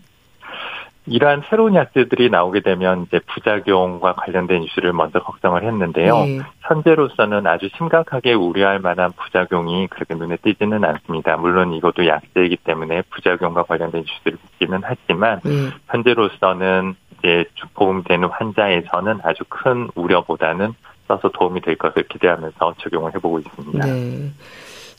이러한 1.08 1.44
새로운 1.50 1.76
약들이 1.76 2.30
나오게 2.30 2.60
되면 2.60 3.04
이제 3.04 3.20
부작용과 3.20 4.14
관련된 4.14 4.64
이슈를 4.64 4.94
먼저 4.94 5.20
걱정을 5.20 5.64
했는데요. 5.64 6.18
네. 6.20 6.40
현재로서는 6.62 7.48
아주 7.48 7.70
심각하게 7.78 8.34
우려할 8.34 8.80
만한 8.80 9.12
부작용이 9.14 9.88
그렇게 9.88 10.16
눈에 10.16 10.36
띄지는 10.38 10.84
않습니다. 10.84 11.38
물론 11.38 11.74
이것도 11.74 12.06
약제이기 12.06 12.58
때문에 12.58 13.04
부작용과 13.10 13.64
관련된 13.64 14.04
이슈들이 14.04 14.36
있기는 14.54 14.82
하지만 14.84 15.40
네. 15.44 15.70
현재로서는 15.88 16.96
이제 17.20 17.46
보험되는 17.74 18.28
환자에서는 18.30 19.20
아주 19.24 19.44
큰 19.48 19.88
우려보다는 19.96 20.74
써서 21.08 21.30
도움이 21.30 21.62
될 21.62 21.78
것을 21.78 22.04
기대하면서 22.04 22.76
적용을 22.80 23.16
해보고 23.16 23.40
있습니다. 23.40 23.86
네. 23.86 24.30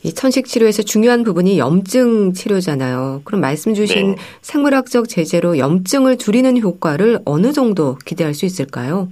이 0.03 0.13
천식 0.13 0.45
치료에서 0.45 0.83
중요한 0.83 1.23
부분이 1.23 1.59
염증 1.59 2.33
치료잖아요. 2.33 3.21
그럼 3.25 3.41
말씀 3.41 3.73
주신 3.73 4.11
네. 4.11 4.17
생물학적 4.41 5.09
제재로 5.09 5.57
염증을 5.57 6.17
줄이는 6.17 6.57
효과를 6.57 7.19
어느 7.25 7.51
정도 7.51 7.97
기대할 8.05 8.33
수 8.33 8.45
있을까요? 8.45 9.09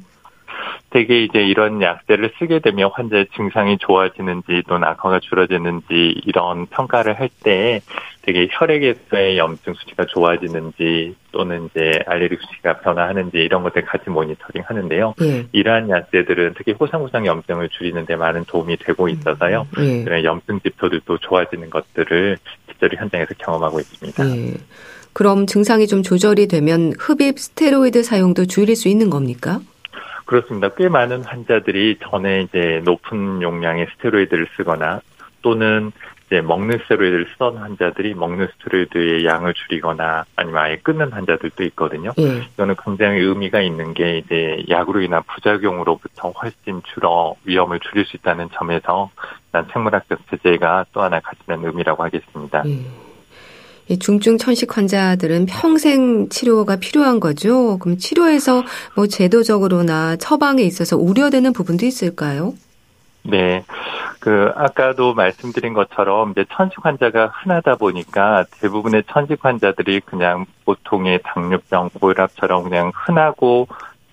되게 0.90 1.24
이제 1.24 1.40
이런 1.40 1.82
약제를 1.82 2.32
쓰게 2.40 2.60
되면 2.60 2.90
환자의 2.94 3.28
증상이 3.36 3.78
좋아지는지 3.78 4.64
또는 4.68 4.88
악화가 4.88 5.20
줄어지는지 5.20 6.22
이런 6.26 6.66
평가를 6.68 7.20
할 7.20 7.30
때 7.44 7.82
되게 8.28 8.48
혈액에서의 8.52 9.38
염증 9.38 9.74
수치가 9.74 10.06
좋아지는지 10.06 11.16
또는 11.32 11.70
이제 11.70 12.00
알레르기 12.08 12.42
수치가 12.42 12.80
변화하는지 12.80 13.38
이런 13.38 13.64
것들 13.64 13.86
같이 13.86 14.10
모니터링 14.10 14.64
하는데요. 14.66 15.14
예. 15.22 15.46
이러한 15.54 15.90
약제들은 15.90 16.56
특히 16.58 16.74
호상호상 16.74 17.26
염증을 17.26 17.70
줄이는 17.70 18.06
데 18.06 18.18
많은 18.18 18.44
도움이 18.46 18.78
되고 18.78 19.08
있어서요. 19.08 19.68
음. 19.78 20.06
예. 20.10 20.24
염증 20.26 20.60
지표들도 20.60 21.18
좋아지는 21.20 21.70
것들을 21.70 22.38
실제로 22.66 22.98
현장에서 22.98 23.34
경험하고 23.38 23.80
있습니다. 23.80 24.30
예. 24.36 24.54
그럼 25.14 25.46
증상이 25.48 25.88
좀 25.88 26.04
조절이 26.04 26.48
되면 26.48 26.94
흡입 27.00 27.40
스테로이드 27.40 28.04
사용도 28.04 28.46
줄일 28.46 28.76
수 28.76 28.90
있는 28.90 29.10
겁니까? 29.10 29.62
그렇습니다. 30.28 30.70
꽤 30.76 30.90
많은 30.90 31.24
환자들이 31.24 31.98
전에 32.04 32.42
이제 32.42 32.82
높은 32.84 33.42
용량의 33.42 33.88
스테로이드를 33.94 34.48
쓰거나 34.58 35.02
또는 35.42 35.92
이제 36.28 36.42
먹는 36.42 36.80
스테로이드를 36.80 37.28
쓰던 37.32 37.56
환자들이 37.56 38.14
먹는 38.14 38.48
스테로이드의 38.48 39.26
양을 39.26 39.54
줄이거나 39.54 40.26
아니면 40.36 40.62
아예 40.62 40.76
끊는 40.76 41.14
환자들도 41.14 41.64
있거든요. 41.66 42.12
예. 42.20 42.44
이거는 42.54 42.76
굉장히 42.84 43.22
의미가 43.22 43.62
있는 43.62 43.94
게 43.94 44.18
이제 44.18 44.64
약으로 44.70 45.02
인한 45.02 45.24
부작용으로부터 45.24 46.32
훨씬 46.32 46.82
줄어 46.84 47.36
위험을 47.46 47.80
줄일 47.80 48.06
수 48.06 48.18
있다는 48.18 48.50
점에서 48.54 49.10
난 49.54 49.66
생물학적 49.72 50.20
제재가 50.30 50.88
또 50.92 51.02
하나 51.02 51.22
가지는 51.22 51.66
의미라고 51.66 52.04
하겠습니다. 52.04 52.64
예. 52.68 53.07
중증 53.96 54.38
천식 54.38 54.76
환자들은 54.76 55.46
평생 55.46 56.28
치료가 56.30 56.76
필요한 56.76 57.20
거죠. 57.20 57.78
그럼 57.80 57.98
치료에서 57.98 58.64
뭐 58.96 59.08
제도적으로나 59.08 60.18
처방에 60.18 60.64
있어서 60.64 60.98
우려되는 60.98 61.54
부분도 61.54 61.86
있을까요? 61.86 62.54
네. 63.24 63.64
그, 64.20 64.52
아까도 64.56 65.14
말씀드린 65.14 65.74
것처럼 65.74 66.32
이제 66.32 66.46
천식 66.52 66.84
환자가 66.84 67.28
흔하다 67.28 67.76
보니까 67.76 68.46
대부분의 68.62 69.04
천식 69.12 69.44
환자들이 69.44 70.02
그냥 70.02 70.46
보통의 70.66 71.20
당뇨병, 71.24 71.90
고혈압처럼 71.90 72.64
그냥 72.64 72.92
흔하고 72.94 73.68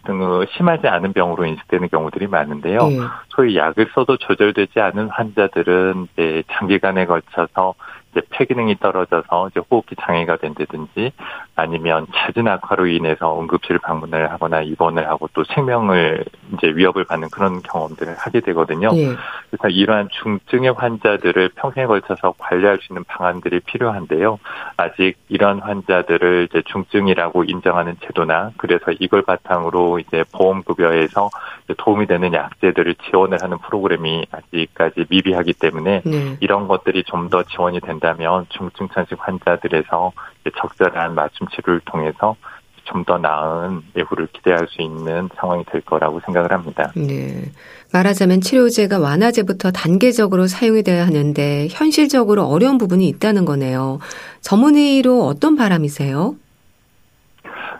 그 0.05 0.45
심하지 0.55 0.87
않은 0.87 1.15
병으로 1.15 1.47
인식되는 1.47 1.89
경우들이 1.89 2.27
많은데요. 2.27 2.89
네. 2.89 2.99
소위 3.31 3.57
약을 3.57 3.91
써도 3.95 4.17
조절되지 4.19 4.79
않은 4.79 5.09
환자들은 5.09 6.09
이제 6.13 6.43
장기간에 6.53 7.07
걸쳐서 7.07 7.75
이제 8.15 8.23
폐 8.31 8.45
기능이 8.45 8.77
떨어져서 8.77 9.49
이제 9.51 9.61
호흡기 9.71 9.97
장애가 10.01 10.37
된다든지 10.37 11.13
아니면 11.57 12.07
잦은 12.15 12.47
악화로 12.47 12.87
인해서 12.87 13.39
응급실 13.41 13.81
방문을 13.81 14.31
하거나 14.31 14.63
입원을 14.63 15.09
하고 15.09 15.29
또 15.35 15.43
생명을 15.45 16.25
이제 16.55 16.69
위협을 16.69 17.05
받는 17.05 17.31
그런 17.31 17.61
경험들을 17.63 18.15
하게 18.17 18.41
되거든요. 18.41 18.91
예. 18.95 19.09
그래서 19.51 19.69
이러한 19.69 20.09
중증의 20.23 20.75
환자들을 20.75 21.51
평생에 21.57 21.87
걸쳐서 21.87 22.35
관리할 22.39 22.79
수 22.79 22.93
있는 22.93 23.05
방안들이 23.05 23.61
필요한데요. 23.61 24.39
아직 24.77 25.17
이런 25.29 25.59
환자들을 25.61 26.49
이제 26.51 26.63
중증이라고 26.67 27.45
인정하는 27.45 27.97
제도나 28.05 28.53
그래서 28.57 28.93
이걸 29.01 29.23
바탕으로 29.23 29.99
이제 29.99 30.25
보험급여에서 30.33 31.31
도움이 31.79 32.07
되는 32.07 32.33
약제들을 32.33 32.95
지원을 33.11 33.39
하는 33.43 33.59
프로그램이 33.59 34.27
아직까지 34.31 35.07
미비하기 35.09 35.55
때문에 35.55 36.03
네. 36.05 36.37
이런 36.41 36.69
것들이 36.69 37.03
좀 37.03 37.25
더 37.31 37.43
지원이 37.43 37.81
된다 37.81 38.04
면 38.13 38.47
중증 38.51 38.89
천식 38.91 39.19
환자들에서 39.19 40.13
적절한 40.61 41.15
맞춤 41.15 41.49
치료를 41.49 41.81
통해서 41.87 42.37
좀 42.85 43.05
더 43.05 43.19
나은 43.19 43.83
예후를 43.97 44.29
기대할 44.33 44.67
수 44.69 44.83
있는 44.83 45.29
상황이 45.37 45.65
될 45.65 45.81
거라고 45.81 46.21
생각을 46.21 46.53
합니다. 46.53 46.93
네. 46.95 47.45
말하자면 47.93 48.41
치료제가 48.41 48.99
완화제부터 48.99 49.71
단계적으로 49.71 50.47
사용이 50.47 50.83
돼야 50.83 51.07
하는데 51.07 51.69
현실적으로 51.71 52.45
어려운 52.45 52.79
부분이 52.79 53.07
있다는 53.09 53.45
거네요. 53.45 54.01
전문의로 54.41 55.25
어떤 55.25 55.57
바람이세요? 55.57 56.35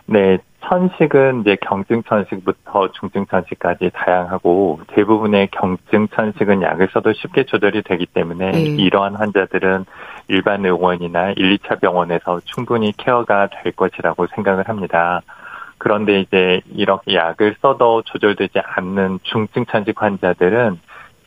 네, 0.07 0.37
천식은 0.67 1.41
이제 1.41 1.57
경증 1.61 2.03
천식부터 2.03 2.91
중증 2.99 3.25
천식까지 3.27 3.91
다양하고 3.93 4.79
대부분의 4.87 5.49
경증 5.51 6.07
천식은 6.09 6.61
약을 6.61 6.89
써도 6.93 7.13
쉽게 7.13 7.45
조절이 7.45 7.83
되기 7.83 8.05
때문에 8.05 8.51
음. 8.51 8.79
이러한 8.79 9.15
환자들은 9.15 9.85
일반 10.27 10.65
의원이나 10.65 11.31
1, 11.31 11.57
2차 11.57 11.79
병원에서 11.81 12.39
충분히 12.45 12.91
케어가 12.97 13.47
될 13.47 13.71
것이라고 13.73 14.27
생각을 14.27 14.67
합니다. 14.67 15.21
그런데 15.77 16.21
이제 16.21 16.61
이렇게 16.73 17.13
약을 17.15 17.55
써도 17.61 18.01
조절되지 18.03 18.59
않는 18.63 19.19
중증 19.23 19.65
천식 19.65 20.01
환자들은 20.01 20.79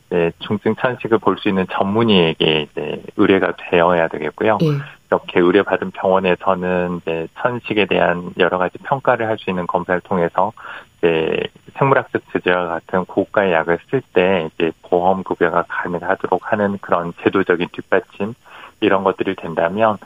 이제 0.06 0.32
중증 0.40 0.74
천식을 0.76 1.18
볼 1.18 1.36
수 1.36 1.48
있는 1.48 1.66
전문의에게 1.70 2.62
이제 2.62 3.02
의뢰가 3.16 3.52
되어야 3.70 4.08
되겠고요. 4.08 4.58
음. 4.62 4.80
이렇게 5.10 5.40
의뢰받은 5.40 5.92
병원에서는 5.92 7.00
이제 7.02 7.28
천식에 7.38 7.86
대한 7.86 8.30
여러 8.38 8.58
가지 8.58 8.76
평가를 8.78 9.26
할 9.26 9.38
수 9.38 9.50
있는 9.50 9.66
검사를 9.66 10.00
통해서 10.00 10.52
이제 10.98 11.44
생물학적 11.78 12.22
제재와 12.32 12.66
같은 12.66 13.04
고가의 13.04 13.52
약을 13.52 13.78
쓸 13.90 14.02
때 14.12 14.48
이제 14.54 14.72
보험 14.82 15.22
급여가 15.22 15.64
가능하도록 15.68 16.52
하는 16.52 16.78
그런 16.80 17.12
제도적인 17.22 17.68
뒷받침 17.72 18.34
이런 18.80 19.04
것들이 19.04 19.34
된다면 19.36 19.98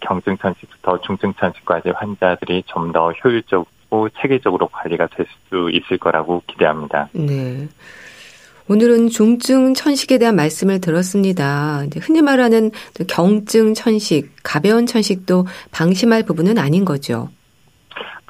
경증 0.00 0.36
천식부터 0.38 1.00
중증 1.02 1.34
천식까지 1.34 1.90
환자들이 1.90 2.62
좀 2.66 2.92
더 2.92 3.12
효율적이고 3.12 4.08
체계적으로 4.20 4.68
관리가 4.68 5.08
될 5.08 5.26
수 5.48 5.68
있을 5.72 5.98
거라고 5.98 6.42
기대합니다. 6.46 7.08
네. 7.12 7.66
오늘은 8.68 9.08
중증 9.08 9.74
천식에 9.74 10.18
대한 10.18 10.36
말씀을 10.36 10.80
들었습니다. 10.80 11.82
흔히 12.00 12.22
말하는 12.22 12.70
경증 13.08 13.74
천식, 13.74 14.30
가벼운 14.44 14.86
천식도 14.86 15.46
방심할 15.72 16.22
부분은 16.22 16.56
아닌 16.56 16.84
거죠. 16.84 17.28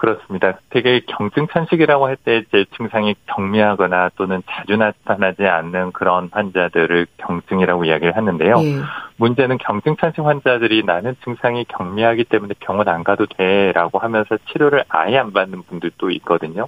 그렇습니다. 0.00 0.58
되게 0.70 1.00
경증 1.00 1.46
천식이라고 1.48 2.06
할 2.06 2.16
때 2.16 2.38
이제 2.38 2.64
증상이 2.74 3.14
경미하거나 3.26 4.10
또는 4.16 4.42
자주 4.50 4.78
나타나지 4.78 5.44
않는 5.44 5.92
그런 5.92 6.30
환자들을 6.32 7.06
경증이라고 7.18 7.84
이야기를 7.84 8.16
하는데요. 8.16 8.56
네. 8.56 8.76
문제는 9.18 9.58
경증 9.58 9.96
천식 9.96 10.24
환자들이 10.24 10.84
나는 10.84 11.16
증상이 11.22 11.66
경미하기 11.66 12.24
때문에 12.24 12.54
병원 12.60 12.88
안 12.88 13.04
가도 13.04 13.26
돼라고 13.26 13.98
하면서 13.98 14.38
치료를 14.50 14.84
아예 14.88 15.18
안 15.18 15.34
받는 15.34 15.64
분들도 15.64 16.10
있거든요. 16.12 16.66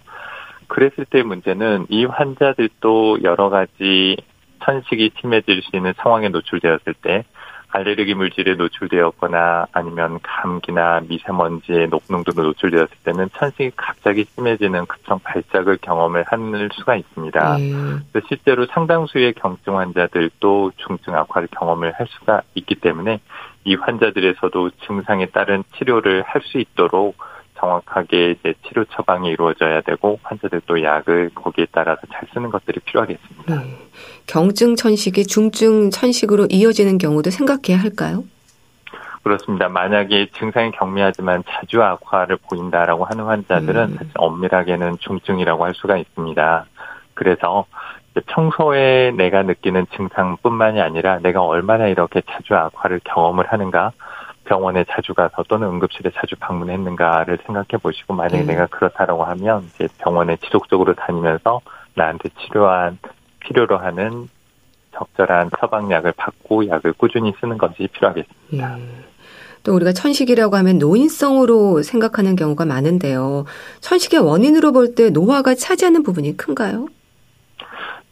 그랬을 0.68 1.06
때 1.06 1.22
문제는 1.22 1.86
이 1.88 2.04
환자들도 2.04 3.22
여러 3.22 3.48
가지 3.48 4.18
천식이 4.62 5.12
심해질 5.20 5.62
수 5.62 5.74
있는 5.74 5.94
상황에 5.96 6.28
노출되었을 6.28 6.94
때 7.00 7.24
알레르기 7.72 8.14
물질에 8.14 8.54
노출되었거나 8.54 9.66
아니면 9.72 10.18
감기나 10.22 11.00
미세먼지의 11.08 11.88
높농도로 11.88 12.42
노출되었을 12.48 12.96
때는 13.02 13.30
천식이 13.34 13.72
갑자기 13.76 14.24
심해지는 14.24 14.84
급성 14.86 15.18
발작을 15.20 15.78
경험을 15.80 16.24
하는 16.26 16.68
수가 16.74 16.96
있습니다. 16.96 17.56
음. 17.56 18.04
실제로 18.28 18.66
상당수의 18.66 19.32
경증 19.34 19.78
환자들도 19.78 20.72
중증 20.76 21.14
악화를 21.14 21.48
경험을 21.50 21.92
할 21.92 22.06
수가 22.10 22.42
있기 22.54 22.74
때문에 22.76 23.20
이 23.64 23.74
환자들에서도 23.74 24.70
증상에 24.86 25.26
따른 25.26 25.64
치료를 25.76 26.22
할 26.22 26.42
수 26.42 26.58
있도록 26.58 27.16
정확하게 27.62 28.32
이제 28.32 28.54
치료 28.66 28.84
처방이 28.86 29.28
이루어져야 29.30 29.82
되고 29.82 30.18
환자들도 30.24 30.82
약을 30.82 31.30
거기에 31.34 31.66
따라서 31.70 32.00
잘 32.12 32.28
쓰는 32.34 32.50
것들이 32.50 32.80
필요하겠습니다. 32.80 33.54
네. 33.54 33.78
경증 34.26 34.74
천식이 34.74 35.26
중증 35.26 35.90
천식으로 35.90 36.48
이어지는 36.50 36.98
경우도 36.98 37.30
생각해야 37.30 37.80
할까요? 37.80 38.24
그렇습니다. 39.22 39.68
만약에 39.68 40.30
증상이 40.36 40.72
경미하지만 40.72 41.44
자주 41.48 41.80
악화를 41.80 42.38
보인다라고 42.48 43.04
하는 43.04 43.24
환자들은 43.24 43.82
음. 43.82 43.96
사실 43.96 44.10
엄밀하게는 44.16 44.98
중증이라고 44.98 45.64
할 45.64 45.74
수가 45.74 45.96
있습니다. 45.96 46.66
그래서 47.14 47.66
평소에 48.26 49.12
내가 49.12 49.44
느끼는 49.44 49.86
증상뿐만이 49.94 50.80
아니라 50.80 51.20
내가 51.20 51.42
얼마나 51.42 51.86
이렇게 51.86 52.20
자주 52.28 52.54
악화를 52.54 53.00
경험을 53.04 53.46
하는가 53.46 53.92
병원에 54.44 54.84
자주 54.90 55.14
가서 55.14 55.44
또는 55.48 55.68
응급실에 55.68 56.10
자주 56.14 56.34
방문했는가를 56.36 57.38
생각해 57.46 57.80
보시고 57.82 58.14
만약에 58.14 58.42
음. 58.42 58.46
내가 58.46 58.66
그렇다라고 58.66 59.24
하면 59.24 59.64
이제 59.74 59.88
병원에 59.98 60.36
지속적으로 60.36 60.94
다니면서 60.94 61.60
나한테 61.94 62.28
치료한 62.40 62.98
필요로 63.40 63.78
하는 63.78 64.28
적절한 64.94 65.50
처방약을 65.58 66.12
받고 66.16 66.68
약을 66.68 66.92
꾸준히 66.94 67.32
쓰는 67.40 67.56
것이 67.56 67.88
필요하겠습니다. 67.92 68.78
예. 68.78 68.82
또 69.62 69.74
우리가 69.74 69.92
천식이라고 69.92 70.56
하면 70.56 70.78
노인성으로 70.78 71.82
생각하는 71.82 72.34
경우가 72.36 72.64
많은데요. 72.66 73.44
천식의 73.80 74.20
원인으로 74.20 74.72
볼 74.72 74.94
때 74.94 75.10
노화가 75.10 75.54
차지하는 75.54 76.02
부분이 76.02 76.36
큰가요? 76.36 76.88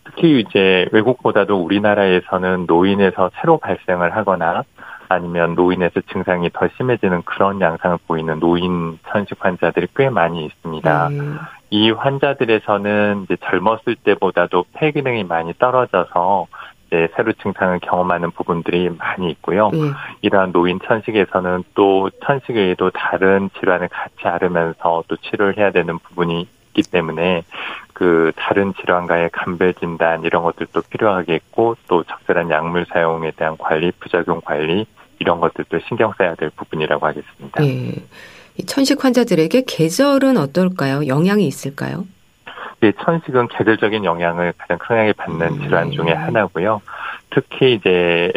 특히 0.05 0.41
이제 0.41 0.87
외국보다도 0.93 1.63
우리나라에서는 1.63 2.67
노인에서 2.67 3.31
새로 3.41 3.59
발생을 3.59 4.17
하거나 4.17 4.65
아니면 5.11 5.57
노인에서 5.57 6.01
증상이 6.13 6.51
더 6.53 6.69
심해지는 6.77 7.23
그런 7.23 7.61
양상을 7.61 7.99
보이는 8.07 8.39
노인 8.39 8.97
천식 9.09 9.45
환자들이 9.45 9.89
꽤 9.97 10.09
많이 10.09 10.47
있습니다. 10.47 11.09
음. 11.09 11.39
이 11.71 11.91
환자들에서는 11.91 13.25
이제 13.25 13.37
젊었을 13.45 13.97
때보다도 14.05 14.67
폐 14.73 14.93
기능이 14.93 15.25
많이 15.25 15.53
떨어져서 15.55 16.47
이제 16.87 17.09
새로 17.17 17.33
증상을 17.33 17.81
경험하는 17.81 18.31
부분들이 18.31 18.89
많이 18.91 19.33
있고요. 19.33 19.71
음. 19.75 19.95
이러한 20.23 20.53
노인 20.53 20.79
천식에서는 20.79 21.65
또 21.75 22.09
천식 22.25 22.55
외에도 22.55 22.91
다른 22.91 23.51
질환을 23.59 23.89
같이 23.89 24.15
앓으면서 24.23 25.03
또 25.09 25.17
치료를 25.17 25.59
해야 25.59 25.73
되는 25.73 25.99
부분이 25.99 26.47
있기 26.69 26.89
때문에 26.89 27.43
그 27.95 28.31
다른 28.37 28.75
질환과의 28.75 29.31
감별 29.33 29.75
진단 29.75 30.23
이런 30.23 30.45
것들도 30.45 30.83
필요하겠고 30.89 31.77
또 31.89 32.05
적절한 32.05 32.49
약물 32.49 32.87
사용에 32.93 33.33
대한 33.33 33.57
관리, 33.59 33.91
부작용 33.99 34.41
관리 34.41 34.87
이런 35.21 35.39
것들도 35.39 35.79
신경 35.87 36.13
써야 36.19 36.35
될 36.35 36.51
부분이라고 36.51 37.07
하겠습니다. 37.07 37.63
네. 37.63 37.95
천식 38.67 39.05
환자들에게 39.05 39.65
계절은 39.67 40.37
어떨까요? 40.37 41.07
영향이 41.07 41.47
있을까요? 41.47 42.07
예, 42.83 42.93
천식은 42.93 43.49
계절적인 43.49 44.05
영향을 44.05 44.55
가장 44.57 44.79
크게 44.79 45.13
받는 45.13 45.47
음. 45.47 45.61
질환 45.61 45.91
중에 45.93 46.13
하나고요. 46.13 46.81
특히 47.29 47.75
이제 47.75 48.33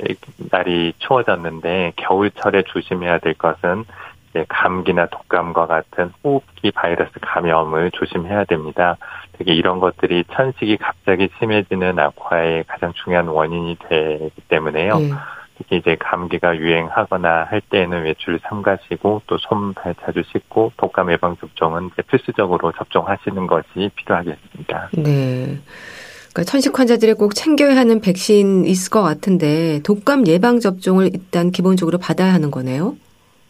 날이 0.52 0.94
추워졌는데 1.00 1.94
겨울철에 1.96 2.64
조심해야 2.68 3.20
될 3.20 3.34
것은 3.34 3.86
이제 4.30 4.46
감기나 4.50 5.08
독감과 5.08 5.68
같은 5.68 6.12
호흡기 6.24 6.72
바이러스 6.72 7.12
감염을 7.22 7.92
조심해야 7.92 8.44
됩니다. 8.46 8.98
되게 9.34 9.54
이런 9.54 9.80
것들이 9.80 10.26
천식이 10.34 10.78
갑자기 10.78 11.30
심해지는 11.40 11.98
악화의 11.98 12.66
가장 12.68 12.92
중요한 12.94 13.28
원인이 13.28 13.78
되기 13.88 14.42
때문에요. 14.50 15.00
네. 15.00 15.12
특히 15.58 15.78
이제 15.78 15.96
감기가 16.00 16.58
유행하거나 16.58 17.46
할 17.50 17.62
때에는 17.62 18.04
외출을 18.04 18.40
삼가시고 18.44 19.24
또 19.28 19.38
손, 19.38 19.74
발 19.74 19.94
자주 20.04 20.24
씻고 20.32 20.74
독감 20.78 21.12
예방 21.12 21.38
접종은 21.38 21.92
필수적으로 22.08 22.72
접종하시는 22.72 23.48
것이 23.48 23.92
필요하겠습니다. 23.96 24.90
네. 24.98 25.60
그러니까 26.34 26.52
천식 26.52 26.78
환자들이 26.80 27.14
꼭 27.14 27.36
챙겨야 27.36 27.76
하는 27.76 28.02
백신 28.02 28.66
있을 28.66 28.90
것 28.90 29.04
같은데 29.04 29.82
독감 29.84 30.26
예방 30.28 30.60
접종을 30.60 31.12
일단 31.14 31.52
기본적으로 31.52 32.00
받아야 32.00 32.34
하는 32.34 32.50
거네요. 32.50 32.96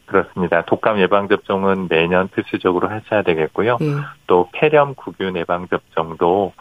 그렇습니다. 0.06 0.64
독감 0.66 1.00
예방 1.00 1.30
접종은 1.30 1.88
매년 1.90 2.28
필수적으로 2.28 2.90
하셔야 2.90 3.24
되겠고요. 3.24 3.78
네. 3.80 3.88
또 4.28 4.50
폐렴 4.52 4.94
구균 4.96 5.38
예방 5.38 5.68
접종도 5.70 6.54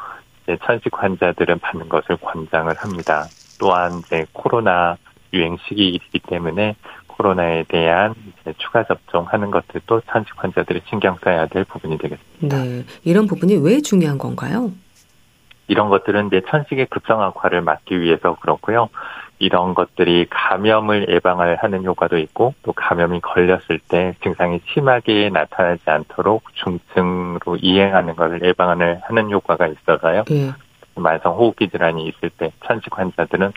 천식 0.64 0.92
환자들은 0.92 1.58
받는 1.58 1.88
것을 1.88 2.16
권장을 2.18 2.72
합니다. 2.76 3.24
또한 3.58 3.98
이제 3.98 4.24
코로나 4.32 4.96
유행 5.32 5.56
시기이기 5.66 6.20
때문에 6.20 6.76
코로나에 7.06 7.64
대한 7.68 8.14
이제 8.40 8.54
추가 8.58 8.84
접종하는 8.84 9.50
것들도 9.50 10.02
천식 10.10 10.32
환자들이 10.36 10.82
신경 10.88 11.16
써야 11.22 11.46
될 11.46 11.64
부분이 11.64 11.98
되겠습니다. 11.98 12.56
네, 12.64 12.84
이런 13.04 13.26
부분이 13.26 13.56
왜 13.56 13.80
중요한 13.80 14.18
건가요? 14.18 14.72
이런 15.68 15.88
것들은 15.88 16.26
이제 16.28 16.42
천식의 16.48 16.86
급성 16.86 17.22
악화를 17.22 17.62
막기 17.62 18.00
위해서 18.00 18.36
그렇고요. 18.40 18.88
이런 19.38 19.74
것들이 19.74 20.26
감염을 20.30 21.08
예방을 21.08 21.56
하는 21.56 21.84
효과도 21.84 22.16
있고 22.18 22.54
또 22.62 22.72
감염이 22.72 23.20
걸렸을 23.20 23.80
때 23.88 24.14
증상이 24.22 24.60
심하게 24.72 25.30
나타나지 25.30 25.82
않도록 25.86 26.44
중증으로 26.54 27.56
이행하는 27.60 28.14
것을 28.14 28.42
예방을 28.42 29.00
하는 29.02 29.30
효과가 29.30 29.66
있어서요. 29.66 30.24
네. 30.28 30.52
만성 30.94 31.34
호흡기 31.34 31.70
질환이 31.70 32.06
있을 32.06 32.30
때 32.30 32.52
천식 32.66 32.96
환자들은 32.96 33.52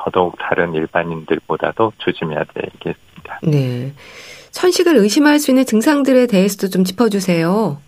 더더욱 0.00 0.36
다른 0.38 0.74
일반인들보다도 0.74 1.92
조심해야 1.98 2.44
되겠습니다. 2.54 3.40
네. 3.42 3.92
천식을 4.50 4.96
의심할 4.96 5.38
수 5.38 5.50
있는 5.50 5.64
증상들에 5.64 6.26
대해서도 6.26 6.70
좀 6.70 6.84
짚어주세요. 6.84 7.78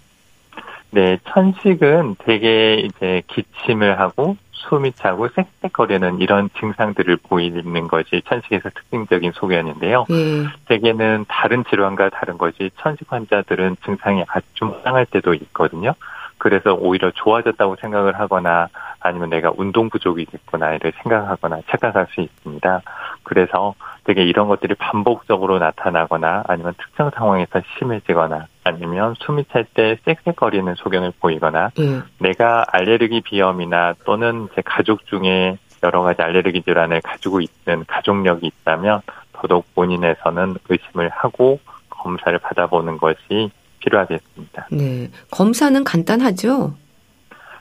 네, 0.90 1.18
천식은 1.28 2.16
대개 2.18 2.74
이제 2.84 3.22
기침을 3.28 3.98
하고 3.98 4.36
숨이 4.52 4.92
차고 4.92 5.28
쌕쌕거리는 5.62 6.20
이런 6.20 6.50
증상들을 6.60 7.16
보이는 7.16 7.88
것이 7.88 8.22
천식에서 8.28 8.70
특징적인 8.70 9.32
소견인데요. 9.32 10.06
예. 10.10 10.44
대개는 10.66 11.24
다른 11.28 11.64
질환과 11.68 12.10
다른 12.10 12.38
것이 12.38 12.70
천식 12.80 13.10
환자들은 13.10 13.76
증상이 13.84 14.22
아주 14.28 14.46
좀 14.54 14.76
이상할 14.78 15.06
때도 15.06 15.34
있거든요. 15.34 15.94
그래서 16.42 16.74
오히려 16.74 17.12
좋아졌다고 17.12 17.76
생각을 17.76 18.18
하거나 18.18 18.66
아니면 18.98 19.30
내가 19.30 19.52
운동 19.56 19.88
부족이 19.88 20.26
됐구나를 20.26 20.92
생각하거나 21.00 21.60
착각할 21.70 22.08
수 22.10 22.20
있습니다. 22.20 22.82
그래서 23.22 23.76
되게 24.02 24.24
이런 24.24 24.48
것들이 24.48 24.74
반복적으로 24.74 25.60
나타나거나 25.60 26.42
아니면 26.48 26.74
특정 26.78 27.10
상황에서 27.10 27.62
심해지거나 27.78 28.48
아니면 28.64 29.14
숨이 29.20 29.44
찰 29.52 29.64
때 29.72 29.96
쌕쌕거리는 30.04 30.74
소견을 30.74 31.12
보이거나 31.20 31.70
음. 31.78 32.02
내가 32.18 32.64
알레르기 32.72 33.20
비염이나 33.20 33.94
또는 34.04 34.48
제 34.56 34.62
가족 34.62 35.06
중에 35.06 35.58
여러 35.84 36.02
가지 36.02 36.22
알레르기 36.22 36.62
질환을 36.62 37.02
가지고 37.02 37.38
있는 37.40 37.84
가족력이 37.86 38.48
있다면 38.48 39.02
더더욱 39.32 39.72
본인에서는 39.76 40.56
의심을 40.68 41.08
하고 41.10 41.60
검사를 41.88 42.36
받아보는 42.36 42.98
것이 42.98 43.52
필요하겠습니다. 43.82 44.68
네. 44.70 45.10
검사는 45.30 45.84
간단하죠? 45.84 46.74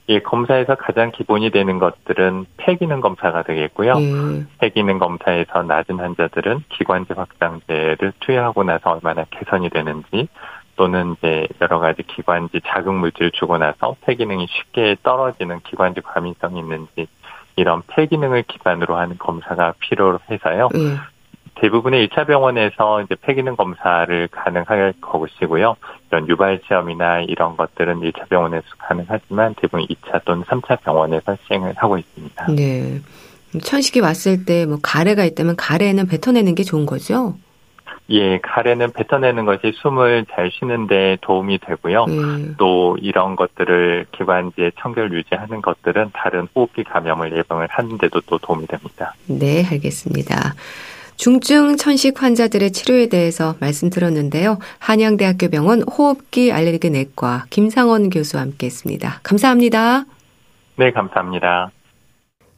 예, 0.09 0.19
검사에서 0.19 0.75
가장 0.75 1.11
기본이 1.11 1.51
되는 1.51 1.79
것들은 1.79 2.45
폐기능 2.57 3.01
검사가 3.01 3.43
되겠고요. 3.43 3.93
예. 3.97 4.45
폐기능 4.59 4.99
검사에서 4.99 5.63
낮은 5.63 5.99
환자들은 5.99 6.63
기관지 6.69 7.13
확장제를 7.13 8.13
투여하고 8.19 8.63
나서 8.63 8.91
얼마나 8.91 9.25
개선이 9.29 9.69
되는지 9.69 10.27
또는 10.75 11.15
이제 11.17 11.47
여러 11.61 11.79
가지 11.79 12.03
기관지 12.03 12.59
자극 12.65 12.95
물질을 12.95 13.31
주고 13.31 13.57
나서 13.57 13.95
폐기능이 14.01 14.47
쉽게 14.49 14.97
떨어지는 15.03 15.59
기관지 15.61 16.01
과민성이 16.01 16.59
있는지 16.59 17.07
이런 17.55 17.81
폐기능을 17.87 18.43
기반으로 18.43 18.97
하는 18.97 19.17
검사가 19.17 19.75
필요해서요. 19.79 20.69
예. 20.75 20.97
대부분의 21.61 22.07
1차 22.07 22.25
병원에서 22.25 23.03
이제 23.03 23.15
폐기능 23.21 23.55
검사를 23.55 24.27
가능할 24.29 24.93
것이고요. 24.99 25.75
이런 26.09 26.27
유발 26.27 26.59
시험이나 26.67 27.21
이런 27.21 27.55
것들은 27.55 27.99
1차 27.99 28.27
병원에서 28.29 28.65
가능하지만 28.79 29.53
대부분 29.55 29.85
2차 29.85 30.25
또는 30.25 30.43
3차 30.43 30.81
병원에서 30.81 31.37
시행을 31.47 31.73
하고 31.77 31.99
있습니다. 31.99 32.47
네. 32.53 32.99
천식이 33.61 33.99
왔을 33.99 34.45
때 34.45 34.65
뭐 34.65 34.79
가래가 34.81 35.23
있다면 35.23 35.55
가래는 35.55 36.07
뱉어내는 36.07 36.55
게 36.55 36.63
좋은 36.63 36.85
거죠? 36.87 37.35
예, 38.09 38.39
가래는 38.39 38.91
뱉어내는 38.93 39.45
것이 39.45 39.71
숨을 39.75 40.25
잘 40.33 40.49
쉬는데 40.51 41.17
도움이 41.21 41.59
되고요. 41.59 42.05
예. 42.09 42.55
또 42.57 42.97
이런 42.99 43.35
것들을 43.35 44.07
기관지에 44.11 44.71
청결 44.79 45.13
유지하는 45.13 45.61
것들은 45.61 46.09
다른 46.13 46.47
호흡기 46.55 46.83
감염을 46.83 47.37
예방을 47.37 47.67
하는데도 47.69 48.21
또 48.21 48.37
도움이 48.39 48.67
됩니다. 48.67 49.13
네, 49.27 49.63
알겠습니다. 49.69 50.55
중증 51.15 51.77
천식 51.77 52.21
환자들의 52.21 52.71
치료에 52.71 53.07
대해서 53.07 53.55
말씀 53.59 53.89
들었는데요. 53.89 54.57
한양대학교 54.79 55.49
병원 55.49 55.83
호흡기 55.83 56.51
알레르기 56.51 56.89
내과 56.89 57.45
김상원 57.49 58.09
교수와 58.09 58.43
함께했습니다. 58.43 59.19
감사합니다. 59.23 60.05
네, 60.77 60.91
감사합니다. 60.91 61.71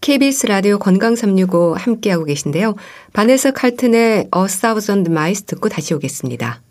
KBS 0.02 0.48
라디오 0.48 0.80
건강 0.80 1.16
365 1.16 1.76
함께하고 1.76 2.26
계신데요. 2.26 2.76
바네스 3.14 3.54
칼튼의 3.54 4.30
A 4.36 4.48
Thousand 4.62 5.10
Miles 5.10 5.44
듣고 5.44 5.70
다시 5.70 5.94
오겠습니다. 5.94 6.62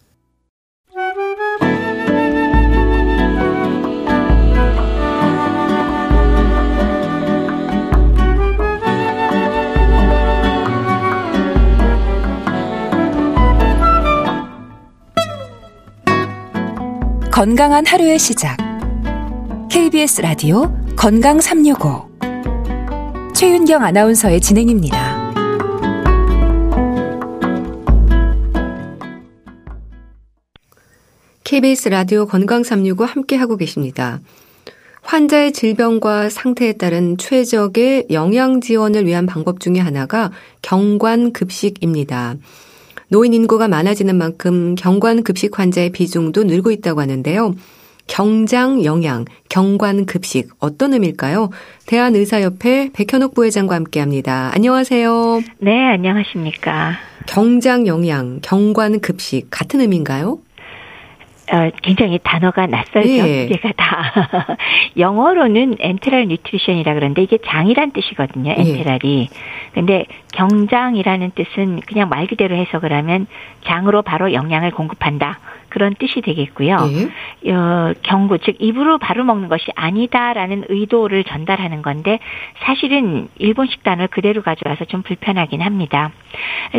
건강한 17.33 17.87
하루의 17.87 18.19
시작. 18.19 18.59
KBS 19.71 20.21
라디오 20.21 20.71
건강 20.97 21.41
365. 21.41 22.07
최윤경 23.35 23.83
아나운서의 23.83 24.43
진행입니다. 24.43 25.33
KBS 31.43 31.89
라디오 31.89 32.27
건강 32.27 32.63
365 32.63 33.07
함께 33.07 33.37
하고 33.37 33.57
계십니다. 33.57 34.21
환자의 35.01 35.55
질병과 35.55 36.29
상태에 36.29 36.75
따른 36.75 37.17
최적의 37.17 38.09
영양 38.11 38.61
지원을 38.61 39.07
위한 39.07 39.25
방법 39.25 39.59
중의 39.59 39.81
하나가 39.83 40.31
경관 40.61 41.33
급식입니다. 41.33 42.37
노인 43.13 43.35
인구가 43.35 43.69
많아지는 43.69 44.17
만큼 44.17 44.75
경관 44.75 45.23
급식 45.23 45.59
환자의 45.59 45.91
비중도 45.91 46.45
늘고 46.45 46.71
있다고 46.71 47.03
하는데요. 47.03 47.55
경장 48.07 48.87
영양, 48.87 49.27
경관 49.51 50.07
급식 50.07 50.49
어떤 50.61 50.95
의미일까요? 50.95 51.51
대한의사협회 51.85 52.89
백현옥 52.95 53.35
부회장과 53.35 53.75
함께합니다. 53.75 54.51
안녕하세요. 54.55 55.43
네, 55.59 55.71
안녕하십니까. 55.93 56.95
경장 57.27 57.87
영양, 57.87 58.41
경관 58.41 59.01
급식 59.01 59.47
같은 59.51 59.83
의미인가요? 59.83 60.39
어, 61.53 61.71
굉장히 61.83 62.19
단어가 62.23 62.67
낯설죠. 62.67 63.09
예. 63.09 63.49
제가 63.49 63.73
다 63.77 64.57
영어로는 64.97 65.77
enteral 65.81 66.29
nutrition이라 66.29 66.95
그러는데 66.95 67.23
이게 67.23 67.37
장이란 67.47 67.93
뜻이거든요. 67.93 68.55
예. 68.57 68.63
enteral이. 68.63 69.29
예. 69.31 69.37
근데 69.75 70.07
경장이라는 70.33 71.33
뜻은 71.35 71.81
그냥 71.81 72.09
말 72.09 72.27
그대로 72.27 72.57
해석을 72.57 72.91
하면 72.95 73.27
장으로 73.65 74.01
바로 74.01 74.33
영양을 74.33 74.71
공급한다. 74.71 75.41
그런 75.69 75.95
뜻이 75.95 76.23
되겠고요. 76.23 76.77
예. 77.45 77.53
어, 77.53 77.93
경구 78.03 78.39
즉 78.39 78.57
입으로 78.59 78.97
바로 78.97 79.23
먹는 79.23 79.49
것이 79.49 79.67
아니다라는 79.75 80.65
의도를 80.71 81.25
전달하는 81.25 81.83
건데 81.83 82.19
사실은 82.61 83.29
일본식 83.37 83.83
단어를 83.83 84.09
그대로 84.09 84.41
가져와서 84.41 84.87
좀 84.87 85.03
불편하긴 85.03 85.61
합니다. 85.61 86.13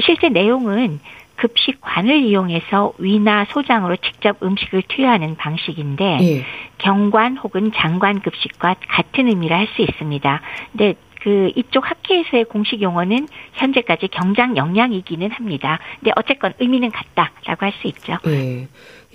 실제 0.03 0.29
내용은 0.29 0.99
급식관을 1.37 2.21
이용해서 2.23 2.93
위나 2.97 3.45
소장으로 3.49 3.95
직접 3.97 4.41
음식을 4.41 4.83
투여하는 4.87 5.35
방식인데 5.35 6.17
예. 6.21 6.45
경관 6.77 7.37
혹은 7.37 7.71
장관 7.75 8.21
급식과 8.21 8.75
같은 8.87 9.27
의미를 9.27 9.57
할 9.57 9.67
수 9.75 9.81
있습니다. 9.81 10.41
근데 10.71 10.95
그 11.21 11.51
이쪽 11.55 11.89
학회에서의 11.89 12.43
공식 12.45 12.81
용어는 12.81 13.27
현재까지 13.53 14.09
경장 14.09 14.57
영양이기는 14.57 15.31
합니다. 15.31 15.79
근데 16.01 16.11
어쨌건 16.17 16.53
의미는 16.59 16.91
같다라고 16.91 17.65
할 17.65 17.71
수 17.81 17.87
있죠. 17.87 18.17
네. 18.25 18.67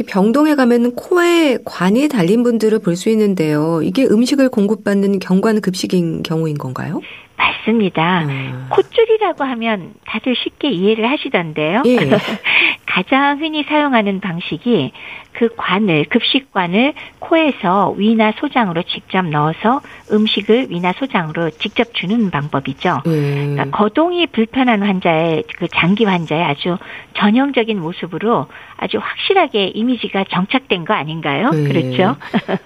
병동에 0.08 0.54
가면 0.54 0.94
코에 0.94 1.58
관이 1.64 2.08
달린 2.08 2.42
분들을 2.44 2.78
볼 2.78 2.96
수 2.96 3.10
있는데요. 3.10 3.82
이게 3.82 4.04
음식을 4.06 4.48
공급받는 4.48 5.18
경관 5.18 5.60
급식인 5.60 6.22
경우인 6.22 6.56
건가요? 6.56 7.00
맞습니다. 7.38 8.24
음. 8.24 8.66
콧줄이라고 8.68 9.44
하면 9.44 9.94
다들 10.04 10.34
쉽게 10.36 10.70
이해를 10.70 11.08
하시던데요. 11.08 11.82
예. 11.86 11.96
가장 12.84 13.38
흔히 13.38 13.62
사용하는 13.62 14.20
방식이 14.20 14.92
그 15.32 15.50
관을 15.56 16.06
급식관을 16.08 16.94
코에서 17.20 17.94
위나 17.96 18.32
소장으로 18.40 18.82
직접 18.82 19.24
넣어서 19.24 19.80
음식을 20.10 20.66
위나 20.70 20.92
소장으로 20.98 21.50
직접 21.50 21.94
주는 21.94 22.30
방법이죠. 22.30 23.02
음. 23.06 23.54
그러니까 23.54 23.76
거동이 23.76 24.26
불편한 24.26 24.82
환자의 24.82 25.44
그 25.58 25.68
장기 25.68 26.04
환자의 26.04 26.42
아주 26.42 26.76
전형적인 27.14 27.78
모습으로 27.78 28.46
아주 28.78 28.98
확실하게 28.98 29.68
이미지가 29.68 30.24
정착된 30.30 30.84
거 30.84 30.94
아닌가요? 30.94 31.50
음. 31.52 31.68
그렇죠? 31.68 32.16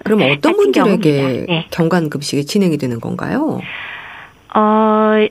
그럼 0.03 0.23
어떤 0.33 0.57
분들에게 0.57 1.47
네. 1.49 1.67
경관 1.71 2.09
급식이 2.09 2.47
진행이 2.47 2.79
되는 2.79 3.01
건가요? 3.01 3.61
어, 4.55 5.27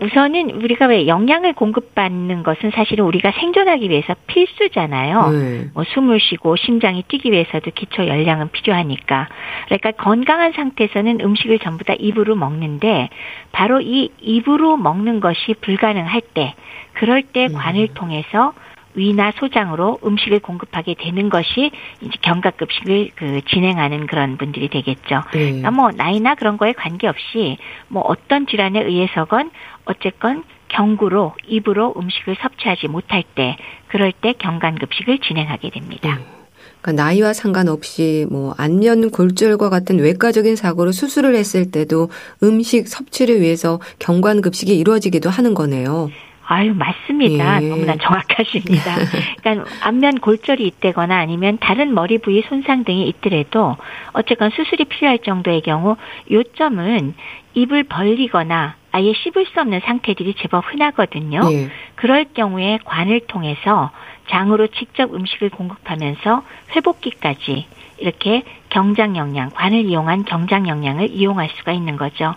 우선은 0.00 0.50
우리가 0.50 0.86
왜 0.86 1.06
영양을 1.06 1.52
공급받는 1.52 2.42
것은 2.42 2.72
사실은 2.74 3.04
우리가 3.04 3.30
생존하기 3.32 3.88
위해서 3.88 4.14
필수잖아요. 4.26 5.30
네. 5.30 5.64
뭐 5.74 5.84
숨을 5.84 6.18
쉬고 6.18 6.56
심장이 6.56 7.04
뛰기 7.06 7.30
위해서도 7.30 7.70
기초 7.72 8.06
열량은 8.06 8.50
필요하니까. 8.50 9.28
그러니까 9.66 9.90
건강한 9.92 10.52
상태에서는 10.52 11.20
음식을 11.20 11.60
전부 11.60 11.84
다 11.84 11.94
입으로 11.96 12.34
먹는데 12.34 13.10
바로 13.52 13.80
이 13.80 14.10
입으로 14.20 14.76
먹는 14.76 15.20
것이 15.20 15.54
불가능할 15.60 16.20
때 16.34 16.54
그럴 16.94 17.22
때 17.22 17.46
음. 17.46 17.52
관을 17.54 17.88
통해서 17.88 18.54
위나 18.94 19.32
소장으로 19.38 19.98
음식을 20.04 20.40
공급하게 20.40 20.94
되는 20.98 21.28
것이 21.28 21.70
이제 22.00 22.12
경각급식을 22.22 23.10
그 23.14 23.40
진행하는 23.48 24.06
그런 24.06 24.36
분들이 24.36 24.68
되겠죠. 24.68 25.22
네. 25.32 25.44
그러니까 25.46 25.70
뭐 25.70 25.90
나이나 25.90 26.34
그런 26.34 26.56
거에 26.58 26.72
관계없이 26.72 27.58
뭐 27.88 28.02
어떤 28.02 28.46
질환에 28.46 28.82
의해서건 28.82 29.50
어쨌건 29.84 30.44
경구로 30.68 31.34
입으로 31.46 31.94
음식을 31.96 32.36
섭취하지 32.40 32.88
못할 32.88 33.22
때 33.34 33.56
그럴 33.88 34.12
때 34.12 34.32
경관급식을 34.32 35.18
진행하게 35.18 35.70
됩니다. 35.70 36.16
네. 36.16 36.42
그러니까 36.80 37.04
나이와 37.04 37.32
상관없이 37.32 38.26
뭐 38.28 38.54
안면 38.58 39.10
골절과 39.10 39.70
같은 39.70 40.00
외과적인 40.00 40.56
사고로 40.56 40.90
수술을 40.90 41.36
했을 41.36 41.70
때도 41.70 42.08
음식 42.42 42.88
섭취를 42.88 43.40
위해서 43.40 43.80
경관급식이 44.00 44.76
이루어지기도 44.76 45.30
하는 45.30 45.54
거네요. 45.54 46.10
아유, 46.46 46.74
맞습니다. 46.74 47.62
예. 47.62 47.68
너무나 47.68 47.96
정확하십니다. 47.96 48.96
그러니까 49.42 49.70
안면 49.82 50.20
골절이 50.20 50.66
있다거나 50.66 51.16
아니면 51.16 51.58
다른 51.60 51.94
머리 51.94 52.18
부위 52.18 52.42
손상 52.48 52.84
등이 52.84 53.06
있더라도 53.08 53.76
어쨌건 54.12 54.50
수술이 54.50 54.84
필요할 54.86 55.18
정도의 55.18 55.62
경우 55.62 55.96
요점은 56.30 57.14
입을 57.54 57.84
벌리거나 57.84 58.76
아예 58.92 59.12
씹을 59.12 59.46
수 59.46 59.60
없는 59.60 59.80
상태들이 59.84 60.34
제법 60.38 60.70
흔하거든요. 60.70 61.40
예. 61.52 61.70
그럴 61.94 62.26
경우에 62.34 62.78
관을 62.84 63.20
통해서 63.26 63.90
장으로 64.28 64.68
직접 64.68 65.14
음식을 65.14 65.50
공급하면서 65.50 66.42
회복기까지 66.76 67.66
이렇게 67.98 68.42
경장 68.68 69.16
영양, 69.16 69.50
관을 69.50 69.84
이용한 69.84 70.24
경장 70.24 70.68
영양을 70.68 71.10
이용할 71.10 71.50
수가 71.56 71.72
있는 71.72 71.96
거죠. 71.96 72.34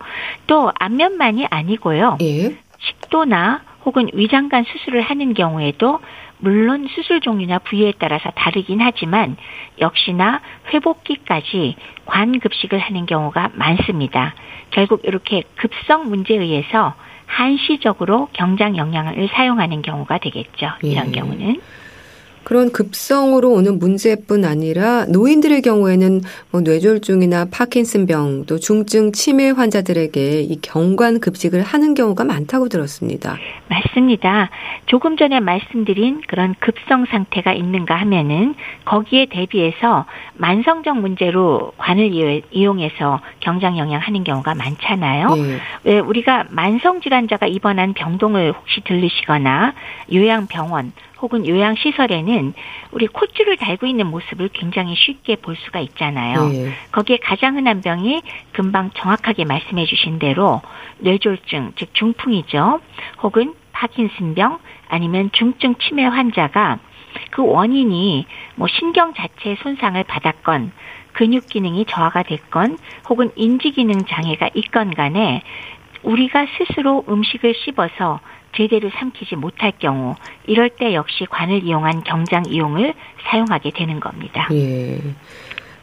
또 0.47 0.71
안면만이 0.75 1.47
아니고요. 1.49 2.17
예. 2.21 2.55
식도나 2.79 3.61
혹은 3.85 4.09
위장관 4.13 4.63
수술을 4.63 5.01
하는 5.01 5.33
경우에도 5.33 5.99
물론 6.39 6.87
수술 6.89 7.21
종류나 7.21 7.59
부위에 7.59 7.93
따라서 7.97 8.29
다르긴 8.31 8.81
하지만 8.81 9.37
역시나 9.79 10.41
회복기까지 10.73 11.75
관급식을 12.05 12.77
하는 12.79 13.05
경우가 13.05 13.51
많습니다. 13.53 14.33
결국 14.71 15.01
이렇게 15.05 15.43
급성 15.55 16.09
문제에 16.09 16.37
의해서 16.37 16.93
한시적으로 17.27 18.29
경장 18.33 18.77
영양을 18.77 19.29
사용하는 19.31 19.81
경우가 19.81 20.17
되겠죠. 20.17 20.71
이런 20.83 21.07
예. 21.07 21.11
경우는. 21.11 21.61
그런 22.45 22.71
급성으로 22.71 23.51
오는 23.51 23.79
문제뿐 23.79 24.45
아니라 24.45 25.05
노인들의 25.05 25.63
경우에는 25.63 26.21
뭐 26.51 26.61
뇌졸중이나 26.61 27.47
파킨슨병 27.51 28.45
또 28.45 28.59
중증 28.59 29.11
치매 29.13 29.49
환자들에게 29.49 30.41
이 30.41 30.61
경관 30.61 31.19
급식을 31.19 31.63
하는 31.63 31.95
경우가 31.95 32.23
많다고 32.23 32.69
들었습니다. 32.69 33.35
맞습니다. 33.67 34.51
조금 34.85 35.17
전에 35.17 35.39
말씀드린 35.39 36.21
그런 36.27 36.53
급성 36.59 37.05
상태가 37.05 37.51
있는가 37.51 37.95
하면은 37.95 38.53
거기에 38.85 39.25
대비해서 39.25 40.05
만성적 40.35 40.99
문제로 40.99 41.73
관을 41.77 42.43
이용해서 42.51 43.21
경장 43.39 43.79
영양하는 43.79 44.23
경우가 44.23 44.53
많잖아요. 44.53 45.29
네. 45.35 45.57
왜 45.83 45.99
우리가 45.99 46.45
만성 46.49 47.01
질환자가 47.01 47.47
입원한 47.47 47.93
병동을 47.93 48.53
혹시 48.53 48.81
들르시거나 48.81 49.73
요양병원 50.13 50.91
혹은 51.25 51.47
요양시설에는 51.47 52.53
우리 52.91 53.07
콧줄을 53.07 53.57
달고 53.57 53.87
있는 53.87 54.05
모습을 54.05 54.49
굉장히 54.53 54.93
쉽게 54.95 55.37
볼 55.37 55.55
수가 55.55 55.79
있잖아요. 55.79 56.49
네. 56.49 56.71
거기에 56.91 57.17
가장 57.17 57.57
흔한 57.57 57.81
병이 57.81 58.21
금방 58.51 58.91
정확하게 58.91 59.45
말씀해 59.45 59.85
주신 59.87 60.19
대로 60.19 60.61
뇌졸중, 60.99 61.73
즉 61.77 61.93
중풍이죠. 61.95 62.79
혹은 63.23 63.55
파킨슨병 63.71 64.59
아니면 64.87 65.31
중증 65.33 65.75
치매 65.79 66.05
환자가 66.05 66.77
그 67.31 67.43
원인이 67.43 68.27
뭐 68.53 68.67
신경 68.67 69.15
자체의 69.15 69.57
손상을 69.63 70.01
받았건 70.03 70.71
근육 71.13 71.47
기능이 71.47 71.85
저하가 71.85 72.21
됐건 72.21 72.77
혹은 73.09 73.31
인지 73.35 73.71
기능 73.71 74.05
장애가 74.05 74.51
있건 74.53 74.93
간에 74.93 75.41
우리가 76.03 76.45
스스로 76.57 77.03
음식을 77.09 77.55
씹어서 77.55 78.19
제대로 78.55 78.89
삼키지 78.89 79.35
못할 79.35 79.73
경우 79.77 80.15
이럴 80.47 80.69
때 80.69 80.93
역시 80.93 81.25
관을 81.29 81.63
이용한 81.63 82.03
경장 82.03 82.45
이용을 82.45 82.93
사용하게 83.29 83.71
되는 83.71 83.99
겁니다. 83.99 84.47
예. 84.51 84.99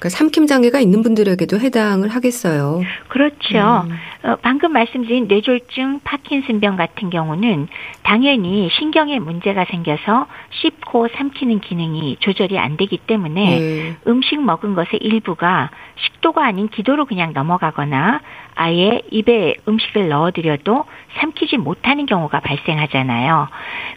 그러니까 0.02 0.08
삼킴 0.08 0.46
장애가 0.48 0.80
있는 0.80 1.02
분들에게도 1.02 1.60
해당을 1.60 2.08
하겠어요. 2.08 2.82
그렇죠. 3.06 3.86
음. 3.86 4.28
어, 4.28 4.36
방금 4.42 4.72
말씀드린 4.72 5.28
뇌졸중, 5.28 6.00
파킨슨병 6.02 6.76
같은 6.76 7.08
경우는 7.08 7.68
당연히 8.02 8.68
신경에 8.72 9.20
문제가 9.20 9.64
생겨서 9.64 10.26
씹고 10.60 11.08
삼키는 11.16 11.60
기능이 11.60 12.16
조절이 12.18 12.58
안 12.58 12.76
되기 12.76 12.98
때문에 12.98 13.44
네. 13.44 13.96
음식 14.08 14.42
먹은 14.42 14.74
것의 14.74 14.98
일부가 15.00 15.70
식도가 16.04 16.44
아닌 16.44 16.68
기도로 16.68 17.06
그냥 17.06 17.32
넘어가거나 17.32 18.20
아예 18.56 19.02
입에 19.12 19.54
음식을 19.68 20.08
넣어드려도 20.08 20.84
삼키지 21.20 21.58
못하는 21.58 22.06
경우가 22.06 22.40
발생하잖아요. 22.40 23.46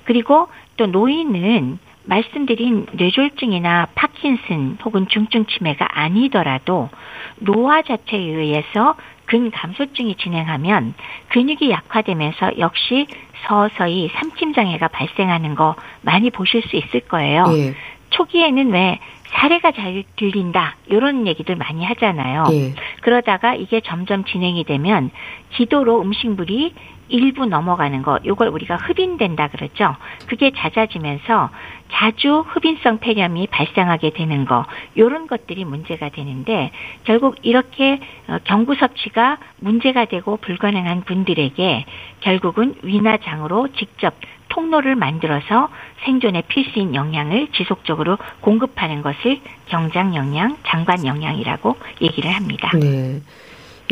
그리고 0.03 0.49
또 0.77 0.85
노인은 0.85 1.79
말씀드린 2.05 2.85
뇌졸중이나 2.93 3.87
파킨슨 3.95 4.77
혹은 4.83 5.07
중증 5.07 5.45
치매가 5.45 5.87
아니더라도 5.99 6.89
노화 7.37 7.81
자체에 7.81 8.19
의해서 8.19 8.95
근감소증이 9.25 10.15
진행하면 10.15 10.93
근육이 11.29 11.71
약화되면서 11.71 12.59
역시 12.59 13.07
서서히 13.47 14.09
삼킴 14.15 14.53
장애가 14.53 14.87
발생하는 14.89 15.55
거 15.55 15.75
많이 16.01 16.29
보실 16.29 16.61
수 16.63 16.75
있을 16.75 17.01
거예요. 17.01 17.45
예. 17.49 17.73
초기에는 18.11 18.71
왜 18.71 18.99
사례가 19.31 19.71
잘 19.71 20.03
들린다 20.15 20.75
이런 20.87 21.27
얘기들 21.27 21.55
많이 21.55 21.83
하잖아요. 21.83 22.45
예. 22.51 22.73
그러다가 23.01 23.55
이게 23.55 23.81
점점 23.81 24.23
진행이 24.23 24.63
되면 24.63 25.11
기도로 25.51 26.01
음식물이 26.01 26.73
일부 27.09 27.45
넘어가는 27.45 28.01
거, 28.01 28.19
요걸 28.25 28.47
우리가 28.47 28.75
흡인된다 28.75 29.47
그러죠. 29.47 29.95
그게 30.27 30.51
잦아지면서 30.51 31.49
자주 31.91 32.43
흡인성 32.47 32.99
폐렴이 32.99 33.47
발생하게 33.47 34.11
되는 34.11 34.45
거, 34.45 34.65
요런 34.97 35.27
것들이 35.27 35.65
문제가 35.65 36.09
되는데 36.09 36.71
결국 37.03 37.37
이렇게 37.43 37.99
어, 38.27 38.37
경구 38.43 38.75
섭취가 38.75 39.37
문제가 39.59 40.05
되고 40.05 40.37
불가능한 40.37 41.03
분들에게 41.03 41.85
결국은 42.21 42.75
위나 42.81 43.17
장으로 43.17 43.69
직접 43.73 44.15
통로를 44.49 44.95
만들어서 44.95 45.69
생존에 46.05 46.41
필수인 46.47 46.95
영양을 46.95 47.49
지속적으로 47.53 48.17
공급하는 48.41 49.01
것을 49.01 49.39
경장 49.67 50.15
영양, 50.15 50.57
장관 50.65 51.05
영양이라고 51.05 51.75
얘기를 52.01 52.31
합니다. 52.31 52.71
네. 52.73 53.21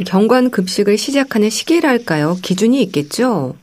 경관 0.07 0.49
급식을 0.49 0.97
시작하는 0.97 1.49
시기랄까요? 1.49 2.35
기준이 2.41 2.81
있겠죠? 2.83 3.55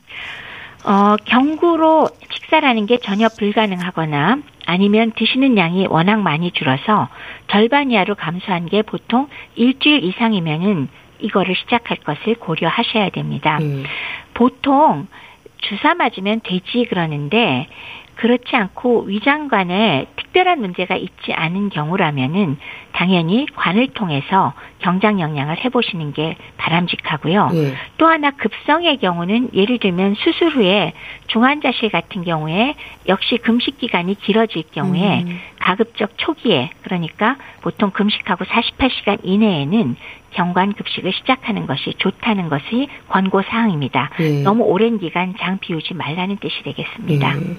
어, 0.83 1.15
경구로 1.25 2.09
식사라는 2.33 2.85
게 2.85 2.97
전혀 2.97 3.27
불가능하거나 3.29 4.39
아니면 4.65 5.11
드시는 5.15 5.57
양이 5.57 5.85
워낙 5.87 6.21
많이 6.21 6.51
줄어서 6.51 7.09
절반 7.49 7.91
이하로 7.91 8.15
감소한 8.15 8.67
게 8.67 8.81
보통 8.81 9.27
일주일 9.55 10.03
이상이면은 10.03 10.87
이거를 11.19 11.55
시작할 11.55 11.97
것을 11.97 12.35
고려하셔야 12.35 13.09
됩니다. 13.09 13.59
음. 13.61 13.83
보통 14.33 15.07
주사 15.57 15.93
맞으면 15.93 16.41
되지 16.43 16.87
그러는데 16.89 17.67
그렇지 18.15 18.55
않고 18.55 19.03
위장관에 19.03 20.07
특별한 20.15 20.59
문제가 20.59 20.95
있지 20.95 21.33
않은 21.33 21.69
경우라면은 21.69 22.57
당연히 22.93 23.45
관을 23.55 23.87
통해서 23.93 24.53
경장 24.79 25.19
영양을 25.19 25.63
해보시는 25.63 26.13
게 26.13 26.35
바람직하고요. 26.57 27.49
예. 27.53 27.73
또 27.97 28.07
하나 28.07 28.31
급성의 28.31 28.97
경우는 28.97 29.49
예를 29.53 29.77
들면 29.79 30.15
수술 30.15 30.49
후에 30.49 30.93
중환자실 31.27 31.89
같은 31.89 32.23
경우에 32.23 32.75
역시 33.07 33.37
금식 33.37 33.77
기간이 33.77 34.15
길어질 34.15 34.63
경우에 34.71 35.21
음. 35.21 35.39
가급적 35.59 36.17
초기에 36.17 36.71
그러니까 36.83 37.37
보통 37.61 37.91
금식하고 37.91 38.45
48시간 38.45 39.19
이내에는 39.23 39.95
경관 40.31 40.73
급식을 40.73 41.13
시작하는 41.13 41.67
것이 41.67 41.93
좋다는 41.97 42.49
것이 42.49 42.87
권고 43.09 43.41
사항입니다. 43.41 44.09
예. 44.19 44.43
너무 44.43 44.63
오랜 44.63 44.97
기간 44.99 45.35
장 45.39 45.59
비우지 45.59 45.93
말라는 45.93 46.37
뜻이 46.37 46.63
되겠습니다. 46.63 47.35
예. 47.37 47.57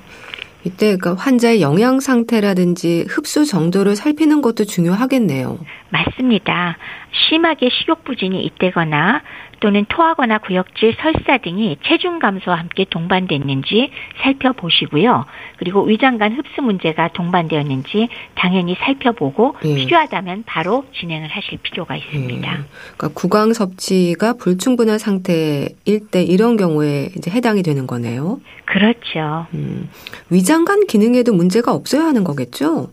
이때 0.64 0.96
그러니까 0.96 1.14
환자의 1.14 1.60
영양 1.60 2.00
상태라든지 2.00 3.06
흡수 3.08 3.44
정도를 3.44 3.96
살피는 3.96 4.42
것도 4.42 4.64
중요하겠네요. 4.64 5.58
맞습니다. 5.90 6.76
심하게 7.10 7.68
식욕 7.70 8.04
부진이 8.04 8.44
있다거나 8.44 9.22
또는 9.62 9.86
토하거나 9.88 10.38
구역질, 10.38 10.96
설사 11.00 11.38
등이 11.38 11.76
체중 11.86 12.18
감소와 12.18 12.58
함께 12.58 12.84
동반됐는지 12.90 13.92
살펴보시고요. 14.20 15.24
그리고 15.56 15.84
위장관 15.84 16.32
흡수 16.32 16.62
문제가 16.62 17.10
동반되었는지 17.12 18.08
당연히 18.34 18.74
살펴보고 18.80 19.54
예. 19.64 19.74
필요하다면 19.76 20.42
바로 20.46 20.84
진행을 20.98 21.28
하실 21.28 21.58
필요가 21.62 21.94
있습니다. 21.94 22.52
예. 22.52 22.56
그러니까 22.96 23.08
구강 23.14 23.52
섭취가 23.52 24.32
불충분한 24.32 24.98
상태일 24.98 26.08
때 26.10 26.24
이런 26.24 26.56
경우에 26.56 27.10
이제 27.16 27.30
해당이 27.30 27.62
되는 27.62 27.86
거네요. 27.86 28.40
그렇죠. 28.64 29.46
음, 29.54 29.88
위장관 30.28 30.88
기능에도 30.88 31.32
문제가 31.32 31.72
없어야 31.72 32.02
하는 32.02 32.24
거겠죠? 32.24 32.88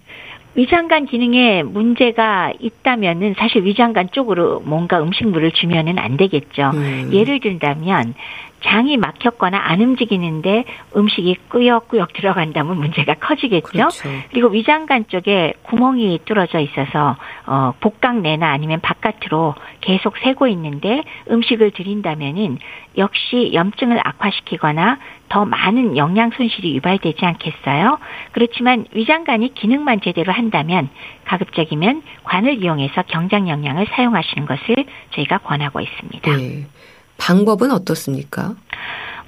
위장관 0.55 1.05
기능에 1.05 1.63
문제가 1.63 2.51
있다면은 2.59 3.35
사실 3.37 3.63
위장관 3.63 4.09
쪽으로 4.11 4.61
뭔가 4.61 5.01
음식물을 5.01 5.51
주면은 5.51 5.99
안 5.99 6.17
되겠죠. 6.17 6.71
음. 6.73 7.11
예를 7.13 7.39
들자면 7.39 8.13
장이 8.61 8.97
막혔거나 8.97 9.57
안 9.57 9.81
움직이는데 9.81 10.65
음식이 10.95 11.37
꾸역꾸역 11.49 12.13
들어간다면 12.13 12.77
문제가 12.77 13.13
커지겠죠. 13.13 13.69
그렇죠. 13.69 14.09
그리고 14.31 14.49
위장관 14.49 15.07
쪽에 15.07 15.53
구멍이 15.63 16.19
뚫어져 16.25 16.59
있어서 16.59 17.15
어 17.45 17.73
복강 17.79 18.21
내나 18.21 18.51
아니면 18.51 18.81
바깥으로 18.81 19.55
계속 19.81 20.17
새고 20.17 20.47
있는데 20.47 21.03
음식을 21.29 21.71
들인다면은 21.71 22.57
역시 22.97 23.51
염증을 23.53 23.99
악화시키거나 24.03 24.97
더 25.29 25.45
많은 25.45 25.95
영양 25.95 26.31
손실이 26.31 26.75
유발되지 26.75 27.25
않겠어요? 27.25 27.99
그렇지만 28.31 28.85
위장관이 28.93 29.53
기능만 29.53 30.01
제대로 30.01 30.33
한다면 30.33 30.89
가급적이면 31.25 32.01
관을 32.23 32.61
이용해서 32.61 33.03
경장 33.03 33.47
영양을 33.47 33.87
사용하시는 33.91 34.45
것을 34.45 34.85
저희가 35.11 35.37
권하고 35.39 35.79
있습니다. 35.79 36.35
네. 36.35 36.65
방법은 37.19 37.71
어떻습니까? 37.71 38.55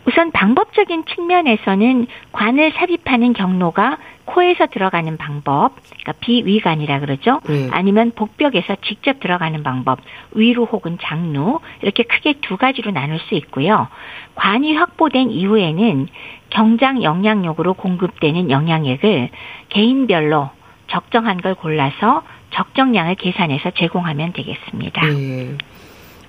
우선 0.05 0.31
방법적인 0.31 1.05
측면에서는 1.05 2.07
관을 2.31 2.73
삽입하는 2.73 3.33
경로가 3.33 3.97
코에서 4.33 4.67
들어가는 4.67 5.17
방법, 5.17 5.75
그러니까 5.89 6.13
비위관이라 6.21 6.99
그러죠. 6.99 7.41
네. 7.47 7.67
아니면 7.71 8.11
복벽에서 8.15 8.77
직접 8.87 9.19
들어가는 9.19 9.61
방법, 9.63 9.99
위로 10.31 10.65
혹은 10.65 10.97
장루 11.01 11.59
이렇게 11.81 12.03
크게 12.03 12.35
두 12.41 12.57
가지로 12.57 12.91
나눌 12.91 13.19
수 13.19 13.35
있고요. 13.35 13.87
관이 14.35 14.73
확보된 14.75 15.31
이후에는 15.31 16.07
경장 16.49 17.03
영양용으로 17.03 17.73
공급되는 17.73 18.49
영양액을 18.49 19.29
개인별로 19.69 20.49
적정한 20.87 21.41
걸 21.41 21.55
골라서 21.55 22.23
적정량을 22.53 23.15
계산해서 23.15 23.71
제공하면 23.71 24.33
되겠습니다. 24.33 25.05
네. 25.07 25.57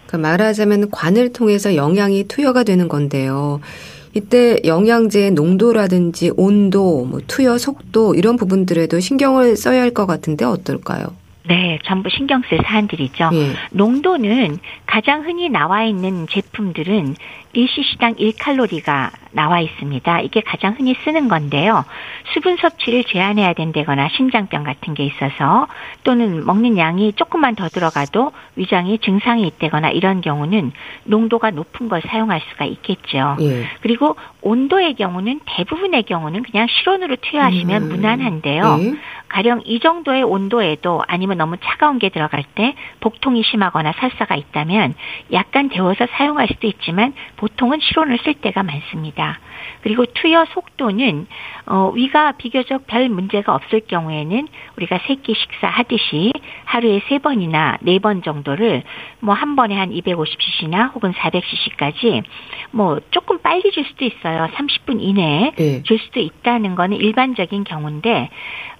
그러니까 0.07 0.19
말하자면 0.19 0.91
관을 0.91 1.33
통해서 1.33 1.75
영양이 1.75 2.25
투여가 2.25 2.65
되는 2.65 2.89
건데요. 2.89 3.61
이때 4.15 4.59
영양제의 4.65 5.31
농도라든지 5.33 6.33
온도, 6.37 7.05
뭐 7.07 7.21
투여 7.27 7.59
속도 7.59 8.15
이런 8.15 8.37
부분들에도 8.37 9.01
신경을 9.01 9.57
써야 9.57 9.81
할 9.83 9.93
것 9.93 10.07
같은데 10.07 10.45
어떨까요? 10.45 11.15
네, 11.45 11.79
전부 11.85 12.09
신경 12.09 12.43
쓸 12.49 12.59
사안들이죠. 12.65 13.31
예. 13.33 13.53
농도는 13.73 14.59
가장 14.87 15.25
흔히 15.25 15.49
나와 15.49 15.83
있는 15.83 16.27
제품들은 16.29 17.17
1cc당 17.55 18.19
1칼로리가 18.19 19.11
나와 19.33 19.61
있습니다. 19.61 20.21
이게 20.21 20.41
가장 20.41 20.75
흔히 20.77 20.95
쓰는 21.05 21.29
건데요. 21.29 21.85
수분 22.33 22.57
섭취를 22.57 23.05
제한해야 23.05 23.53
된다거나 23.55 24.09
신장병 24.09 24.65
같은 24.65 24.95
게 24.95 25.05
있어서 25.05 25.67
또는 26.05 26.45
먹는 26.47 26.79
양이 26.79 27.13
조금만 27.13 27.55
더 27.55 27.69
들어가도 27.69 28.33
위장이 28.57 28.99
증상이 28.99 29.47
있다거나 29.47 29.91
이런 29.91 30.21
경우는 30.21 30.73
농도가 31.05 31.51
높은 31.51 31.89
걸 31.89 32.03
사용할 32.03 32.41
수가 32.51 32.65
있겠죠. 32.65 33.37
예. 33.41 33.67
그리고 33.81 34.17
온도의 34.41 34.95
경우는 34.95 35.41
대부분의 35.47 36.05
경우는 36.05 36.43
그냥 36.43 36.67
실온으로 36.69 37.17
투여하시면 37.17 37.83
음. 37.83 37.89
무난한데요. 37.89 38.79
예. 38.81 38.95
가령 39.33 39.63
이 39.65 39.81
정도의 39.81 40.23
온도에도 40.23 41.03
아니면 41.09 41.39
너무 41.39 41.57
차가운 41.57 41.99
게 41.99 42.11
들어갈 42.11 42.45
때 42.55 42.75
복통이 43.01 43.43
심하거나 43.43 43.93
설사가 43.99 44.37
있다면 44.37 44.95
약간 45.33 45.71
데워서 45.71 46.07
사용할 46.07 46.49
수도 46.49 46.67
있지만 46.67 47.15
보통은 47.37 47.81
실온을 47.81 48.19
쓸 48.23 48.35
때가 48.35 48.63
많습니다. 48.63 49.41
그리고 49.83 50.07
투여 50.07 50.47
속도는 50.55 51.27
어, 51.67 51.91
위가 51.95 52.33
비교적 52.33 52.87
별 52.87 53.09
문제가 53.09 53.55
없을 53.55 53.81
경우에는 53.87 54.49
우리가 54.77 55.01
세끼 55.07 55.35
식사하듯이 55.35 56.33
하루에 56.65 57.03
세 57.09 57.19
번이나 57.19 57.79
네 57.81 57.99
번 57.99 58.23
정도를 58.23 58.83
뭐 59.21 59.35
한 59.35 59.57
번에 59.57 59.77
한 59.77 59.91
250cc나 59.91 60.95
혹은 60.95 61.13
400cc까지 61.13 62.23
뭐 62.71 63.01
조금 63.11 63.39
빨리 63.39 63.71
줄 63.71 63.85
수도 63.85 64.05
있어요. 64.05 64.49
30분 64.55 65.01
이내에 65.01 65.53
네. 65.57 65.83
줄 65.83 65.99
수도 65.99 66.21
있다는 66.21 66.75
거는 66.75 66.97
일반적인 66.97 67.65
경우인데 67.65 68.31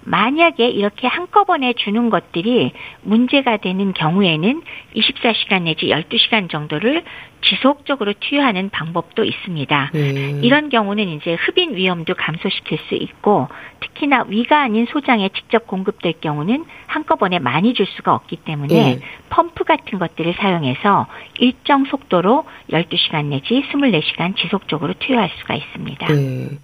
만약에 0.01 0.67
이렇게 0.67 1.07
한꺼번에 1.07 1.73
주는 1.73 2.09
것들이 2.09 2.71
문제가 3.01 3.57
되는 3.57 3.93
경우에는 3.93 4.61
24시간 4.95 5.63
내지 5.63 5.87
12시간 5.87 6.49
정도를 6.49 7.03
지속적으로 7.43 8.13
투여하는 8.19 8.69
방법도 8.69 9.23
있습니다. 9.23 9.91
음. 9.95 10.41
이런 10.43 10.69
경우는 10.69 11.07
이제 11.09 11.35
흡인 11.35 11.75
위험도 11.75 12.15
감소시킬 12.15 12.79
수 12.87 12.95
있고 12.95 13.47
특히나 13.79 14.25
위가 14.27 14.61
아닌 14.61 14.85
소장에 14.85 15.29
직접 15.29 15.67
공급될 15.67 16.13
경우는 16.21 16.65
한꺼번에 16.87 17.39
많이 17.39 17.73
줄 17.73 17.85
수가 17.85 18.13
없기 18.13 18.37
때문에 18.37 18.95
음. 18.95 19.01
펌프 19.29 19.63
같은 19.63 19.99
것들을 19.99 20.33
사용해서 20.37 21.07
일정 21.39 21.85
속도로 21.85 22.45
12시간 22.71 23.25
내지 23.25 23.63
24시간 23.71 24.35
지속적으로 24.37 24.93
투여할 24.99 25.29
수가 25.39 25.55
있습니다. 25.55 26.13
음. 26.13 26.59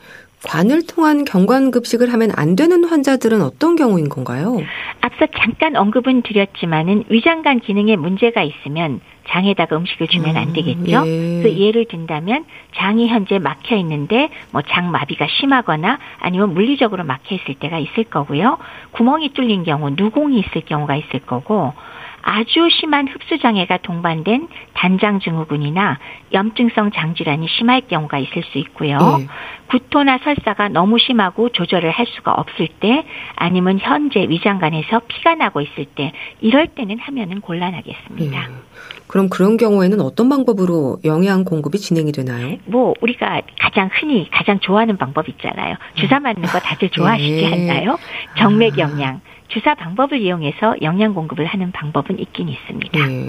관을 0.46 0.84
통한 0.88 1.26
경관급식을 1.26 2.14
하면 2.14 2.32
안 2.36 2.56
되는 2.56 2.86
환자들은 2.86 3.42
어떤 3.42 3.76
경우인 3.76 4.08
건가요? 4.08 4.58
앞서 5.02 5.26
잠깐 5.38 5.76
언급은 5.76 6.22
드렸지만은 6.22 7.04
위장관 7.10 7.60
기능에 7.60 7.98
문제가 7.98 8.42
있으면 8.42 9.02
장에다가 9.30 9.78
음식을 9.78 10.08
주면 10.08 10.38
안 10.38 10.50
음, 10.50 10.54
되겠죠. 10.54 11.04
예. 11.06 11.42
그 11.44 11.56
예를 11.58 11.86
든다면 11.86 12.46
장이 12.76 13.08
현재 13.08 13.40
막혀 13.40 13.76
있는데 13.78 14.30
뭐 14.52 14.62
장마비가 14.62 15.28
심하거나 15.28 16.00
아니면 16.20 16.54
물리적으로 16.54 17.04
막혀 17.04 17.36
있을 17.36 17.56
때가 17.56 17.78
있을 17.78 18.06
거고요. 18.06 18.58
구멍이 18.92 19.30
뚫린 19.34 19.64
경우, 19.64 19.90
누공이 19.92 20.40
있을 20.40 20.62
경우가 20.62 20.96
있을 20.96 21.20
거고 21.20 21.74
아주 22.22 22.68
심한 22.80 23.08
흡수장애가 23.08 23.78
동반된 23.78 24.48
단장 24.74 25.20
증후군이나 25.20 26.00
염증성 26.34 26.92
장질환이 26.92 27.48
심할 27.58 27.82
경우가 27.82 28.18
있을 28.20 28.44
수 28.52 28.58
있고요. 28.60 28.98
네. 28.98 29.28
구토나 29.68 30.18
설사가 30.24 30.70
너무 30.70 30.98
심하고 31.00 31.50
조절을 31.50 31.92
할 31.92 32.06
수가 32.08 32.34
없을 32.34 32.68
때 32.80 33.06
아니면 33.36 33.80
현재 33.80 34.22
위장관에서 34.28 35.02
피가 35.08 35.36
나고 35.36 35.62
있을 35.62 35.86
때 35.86 36.12
이럴 36.42 36.68
때는 36.68 37.00
하면은 37.00 37.42
곤란하겠습니다. 37.42 38.40
네. 38.40 38.54
그럼 39.08 39.30
그런 39.30 39.58
경우에는 39.58 40.02
어떤 40.02 40.30
방법으로 40.30 41.00
영양 41.04 41.44
공급이 41.44 41.80
진행이 41.80 42.12
되나요? 42.12 42.58
뭐 42.66 42.94
우리가 43.02 43.42
가장 43.60 43.90
흔히 43.92 44.30
가장 44.30 44.60
좋아하는 44.60 44.98
방법 44.98 45.28
있잖아요. 45.30 45.76
주사 45.96 46.20
맞는 46.20 46.44
거 46.44 46.60
다들 46.60 46.90
좋아하시지 46.90 47.42
네. 47.42 47.72
않나요? 47.72 47.98
정맥 48.38 48.78
영양. 48.78 49.22
주사 49.50 49.74
방법을 49.76 50.20
이용해서 50.22 50.76
영양 50.82 51.14
공급을 51.14 51.46
하는 51.46 51.72
방법은 51.72 52.20
있긴 52.20 52.50
있습니다. 52.50 53.08
네. 53.08 53.28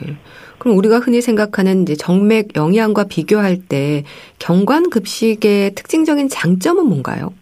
그럼 0.59 0.77
우리가 0.77 0.99
흔히 0.99 1.23
생각하는 1.23 1.83
이제 1.83 1.97
정맥 1.97 2.57
영양과 2.57 3.05
비교할 3.05 3.57
때 3.68 4.05
경관 4.39 4.91
급식의 4.91 5.75
특징적인 5.75 6.29
장점은 6.29 6.87
뭔가요? 6.87 7.33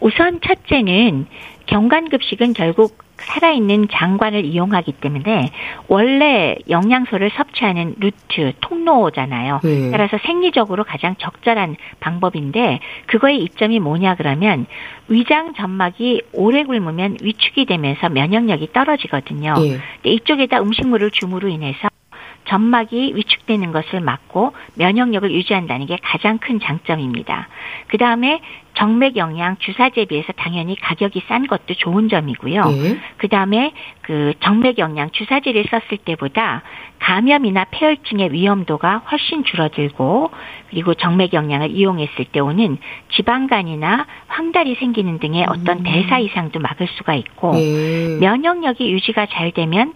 우선 0.00 0.40
첫째는 0.40 1.26
경관 1.66 2.08
급식은 2.08 2.54
결국 2.54 3.05
살아있는 3.16 3.88
장관을 3.90 4.44
이용하기 4.44 4.92
때문에 4.92 5.50
원래 5.88 6.56
영양소를 6.68 7.30
섭취하는 7.30 7.94
루트, 7.98 8.52
통로잖아요. 8.60 9.60
네. 9.62 9.90
따라서 9.90 10.18
생리적으로 10.24 10.84
가장 10.84 11.16
적절한 11.18 11.76
방법인데 12.00 12.80
그거의 13.06 13.42
이점이 13.42 13.80
뭐냐 13.80 14.16
그러면 14.16 14.66
위장 15.08 15.54
점막이 15.54 16.22
오래 16.32 16.64
굶으면 16.64 17.16
위축이 17.22 17.66
되면서 17.66 18.08
면역력이 18.08 18.72
떨어지거든요. 18.72 19.54
네. 19.54 19.78
이쪽에다 20.04 20.60
음식물을 20.60 21.10
줌으로 21.10 21.48
인해서 21.48 21.88
점막이 22.48 23.12
위축되는 23.16 23.72
것을 23.72 24.00
막고 24.00 24.52
면역력을 24.76 25.30
유지한다는 25.32 25.86
게 25.86 25.98
가장 26.02 26.38
큰 26.38 26.60
장점입니다. 26.60 27.48
그 27.88 27.98
다음에 27.98 28.40
정맥 28.76 29.16
영양 29.16 29.56
주사제에 29.58 30.04
비해서 30.04 30.32
당연히 30.32 30.76
가격이 30.76 31.22
싼 31.28 31.46
것도 31.46 31.74
좋은 31.74 32.08
점이고요. 32.08 32.62
네. 32.62 32.98
그 33.16 33.28
다음에 33.28 33.72
그 34.02 34.34
정맥 34.40 34.78
영양 34.78 35.10
주사제를 35.10 35.64
썼을 35.70 35.98
때보다 36.04 36.62
감염이나 36.98 37.66
폐혈증의 37.70 38.32
위험도가 38.32 39.02
훨씬 39.10 39.44
줄어들고 39.44 40.30
그리고 40.70 40.94
정맥 40.94 41.32
영양을 41.32 41.70
이용했을 41.70 42.24
때 42.26 42.40
오는 42.40 42.78
지방간이나 43.12 44.06
황달이 44.28 44.76
생기는 44.76 45.18
등의 45.18 45.46
어떤 45.48 45.78
음. 45.78 45.82
대사 45.84 46.18
이상도 46.18 46.60
막을 46.60 46.86
수가 46.98 47.14
있고 47.14 47.52
네. 47.52 48.18
면역력이 48.20 48.90
유지가 48.90 49.26
잘 49.26 49.52
되면 49.52 49.94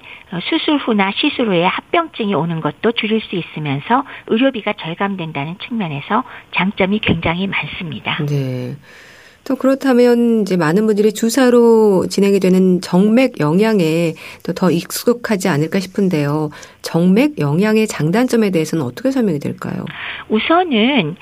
수술 0.49 0.77
후나 0.79 1.11
시술 1.17 1.49
후에 1.49 1.65
합병증이 1.65 2.35
오는 2.35 2.61
것도 2.61 2.93
줄일 2.93 3.21
수 3.21 3.37
있으면서 3.37 4.05
의료비가 4.29 4.75
절감된다는 4.75 5.59
측면에서 5.59 6.25
장점이 6.53 7.01
굉장히 7.01 7.47
많습니다. 7.47 8.19
네. 8.27 8.70
또 9.45 9.57
그렇다면 9.57 10.43
이제 10.43 10.57
많은 10.57 10.87
분들이 10.87 11.13
주사로 11.13 12.07
진행이 12.09 12.41
되는 12.41 12.81
정맥 12.83 13.41
영양에 13.41 14.15
또 14.45 14.53
더 14.53 14.71
익숙하지 14.71 15.49
않을까 15.49 15.81
싶은데요. 15.81 16.51
정맥 16.83 17.39
영양의 17.39 17.87
장단점에 17.87 18.51
대해서는 18.51 18.85
어떻게 18.85 19.11
설명이 19.11 19.39
될까요? 19.39 19.85
우선은 20.29 21.17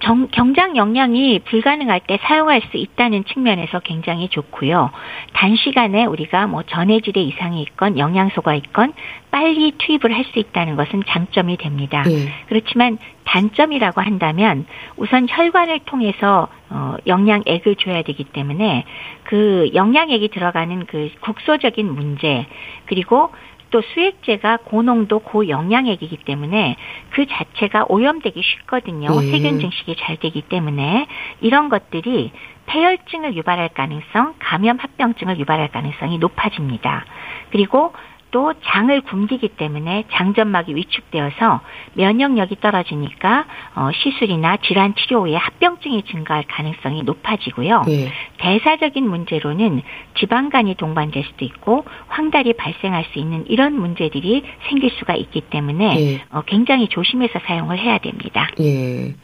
정, 0.00 0.28
경장 0.28 0.76
영양이 0.76 1.38
불가능할 1.40 2.00
때 2.00 2.18
사용할 2.22 2.60
수 2.70 2.76
있다는 2.76 3.24
측면에서 3.24 3.80
굉장히 3.80 4.28
좋고요. 4.28 4.90
단시간에 5.32 6.04
우리가 6.04 6.46
뭐 6.46 6.62
전해질의 6.62 7.26
이상이 7.26 7.62
있건 7.62 7.98
영양소가 7.98 8.54
있건 8.54 8.92
빨리 9.30 9.72
투입을 9.78 10.14
할 10.14 10.24
수 10.24 10.38
있다는 10.38 10.76
것은 10.76 11.02
장점이 11.06 11.56
됩니다. 11.56 12.02
네. 12.02 12.28
그렇지만 12.48 12.98
단점이라고 13.24 14.00
한다면 14.00 14.66
우선 14.96 15.26
혈관을 15.28 15.80
통해서 15.80 16.48
어, 16.70 16.96
영양액을 17.06 17.76
줘야 17.76 18.02
되기 18.02 18.24
때문에 18.24 18.84
그 19.24 19.70
영양액이 19.74 20.28
들어가는 20.28 20.86
그 20.86 21.10
국소적인 21.20 21.86
문제 21.94 22.46
그리고 22.86 23.30
또 23.74 23.82
수액제가 23.82 24.58
고농도 24.66 25.18
고영양액이기 25.18 26.18
때문에 26.18 26.76
그 27.10 27.26
자체가 27.26 27.86
오염되기 27.88 28.40
쉽거든요. 28.40 29.08
네. 29.20 29.32
세균 29.32 29.58
증식이 29.58 29.96
잘 29.98 30.16
되기 30.16 30.42
때문에 30.42 31.08
이런 31.40 31.68
것들이 31.68 32.30
폐혈증을 32.66 33.34
유발할 33.34 33.70
가능성, 33.70 34.34
감염 34.38 34.78
합병증을 34.78 35.40
유발할 35.40 35.72
가능성이 35.72 36.18
높아집니다. 36.18 37.04
그리고 37.50 37.92
또 38.34 38.52
장을 38.64 39.00
굶기기 39.02 39.50
때문에 39.50 40.06
장점막이 40.10 40.74
위축되어서 40.74 41.60
면역력이 41.92 42.56
떨어지니까 42.60 43.44
어, 43.76 43.90
시술이나 43.94 44.56
질환 44.56 44.96
치료 44.96 45.20
후에 45.20 45.36
합병증이 45.36 46.02
증가할 46.02 46.42
가능성이 46.48 47.04
높아지고요. 47.04 47.84
네. 47.86 48.10
대사적인 48.38 49.08
문제로는 49.08 49.82
지방간이 50.18 50.74
동반될 50.74 51.22
수도 51.22 51.44
있고 51.44 51.84
황달이 52.08 52.54
발생할 52.54 53.04
수 53.12 53.20
있는 53.20 53.44
이런 53.46 53.78
문제들이 53.78 54.42
생길 54.68 54.90
수가 54.98 55.14
있기 55.14 55.42
때문에 55.42 55.94
네. 55.94 56.24
어, 56.32 56.42
굉장히 56.44 56.88
조심해서 56.88 57.38
사용을 57.46 57.78
해야 57.78 57.98
됩니다. 57.98 58.50
네. 58.58 59.14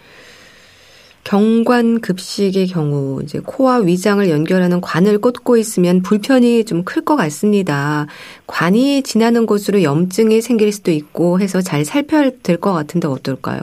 경관 1.25 2.01
급식의 2.01 2.67
경우 2.69 3.21
이제 3.23 3.41
코와 3.45 3.79
위장을 3.79 4.29
연결하는 4.31 4.81
관을 4.81 5.19
꽂고 5.21 5.57
있으면 5.59 6.03
불편이 6.03 6.65
좀 6.65 6.85
클 6.85 7.05
것 7.05 7.17
같습니다. 7.17 8.07
관이 8.47 9.03
지나는 9.03 9.47
곳으로 9.47 9.83
염증이 9.83 10.41
생길 10.41 10.73
수도 10.73 10.91
있고 10.91 11.39
해서 11.41 11.61
잘 11.61 11.85
살펴야 11.85 12.31
될 12.43 12.57
것 12.61 12.73
같은데 12.73 13.07
어떨까요? 13.09 13.61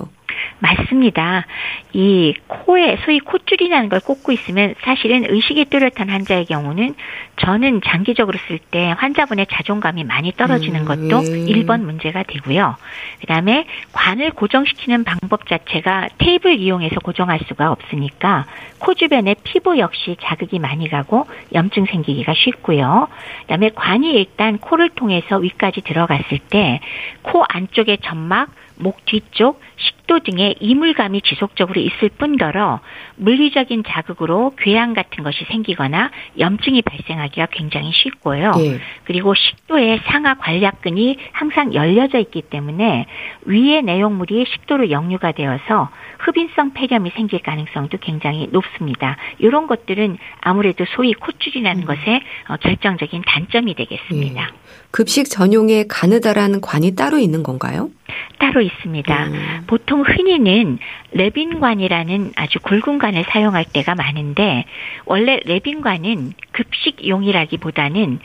맞습니다. 0.60 1.46
이 1.94 2.34
코에 2.48 2.98
소위 3.06 3.20
콧줄이라는 3.20 3.90
걸 3.90 4.00
꽂고 4.00 4.32
있으면 4.32 4.76
사실은 4.82 5.26
의식이 5.30 5.66
뚜렷한 5.66 6.10
환자의 6.10 6.46
경우는 6.46 6.96
저는 7.38 7.82
장기적으로 7.86 8.38
쓸 8.48 8.60
때 8.60 8.94
환자분의 8.98 9.48
자존감이 9.52 10.04
많이 10.04 10.32
떨어지는 10.32 10.82
음, 10.82 10.86
것도 10.86 11.20
음. 11.20 11.46
1번 11.46 11.82
문제가 11.82 12.24
되고요. 12.24 12.76
그다음에 13.22 13.66
관을 13.92 14.32
고정시키는 14.32 15.04
방법 15.04 15.48
자체가 15.48 16.10
테이블 16.18 16.60
이용해서 16.60 17.00
고정할 17.00 17.40
수가 17.48 17.72
없으니까 17.72 18.46
코 18.80 18.94
주변에 18.94 19.36
피부 19.44 19.78
역시 19.80 20.18
자극이 20.22 20.60
많이 20.60 20.90
가고 20.90 21.26
염증 21.54 21.86
생기기가 21.86 22.34
쉽고요. 22.36 23.08
그다음에 23.42 23.70
관이 23.70 24.12
일단 24.14 24.58
코를 24.58 24.90
통해서 24.90 25.38
위까지 25.38 25.82
들어갔을 25.82 26.40
때 26.50 26.80
코 27.22 27.44
안쪽의 27.48 28.00
점막 28.04 28.50
목 28.80 29.06
뒤쪽, 29.06 29.62
식도 29.78 30.20
등의 30.20 30.56
이물감이 30.60 31.22
지속적으로 31.22 31.80
있을 31.82 32.10
뿐더러 32.10 32.80
물리적인 33.16 33.84
자극으로 33.88 34.54
궤양 34.58 34.94
같은 34.94 35.24
것이 35.24 35.44
생기거나 35.46 36.12
염증이 36.40 36.82
발생하기가 36.84 37.48
굉장히 37.52 37.92
쉽고요. 37.92 38.52
네. 38.52 38.80
그리고 39.04 39.34
식도의 39.34 40.02
상하 40.06 40.36
관략근이 40.36 41.18
항상 41.32 41.74
열려져 41.74 42.20
있기 42.20 42.44
때문에 42.44 43.06
위의 43.46 43.82
내용물이 43.84 44.46
식도로 44.48 44.92
역류가 44.92 45.34
되어서 45.34 45.90
흡인성 46.20 46.74
폐렴이 46.74 47.12
생길 47.12 47.42
가능성도 47.42 47.98
굉장히 48.00 48.48
높습니다. 48.52 49.18
이런 49.40 49.68
것들은 49.68 50.18
아무래도 50.42 50.86
소위 50.96 51.14
콧줄이라는 51.14 51.84
음. 51.84 51.86
것의 51.86 52.22
어, 52.50 52.58
결정적인 52.58 53.24
단점이 53.26 53.76
되겠습니다. 53.76 54.42
네. 54.42 54.58
급식 54.98 55.30
전용에 55.30 55.86
가느다란 55.88 56.60
관이 56.60 56.96
따로 56.96 57.20
있는 57.20 57.44
건가요? 57.44 57.92
따로 58.40 58.62
있습니다. 58.62 59.26
음. 59.28 59.64
보통 59.68 60.02
흔히는 60.02 60.80
레빈관이라는 61.12 62.32
아주 62.36 62.58
굵은 62.60 62.98
관을 62.98 63.24
사용할 63.30 63.64
때가 63.64 63.94
많은데 63.94 64.66
원래 65.06 65.40
레빈관은 65.46 66.34
급식용이라기보다는 66.52 68.18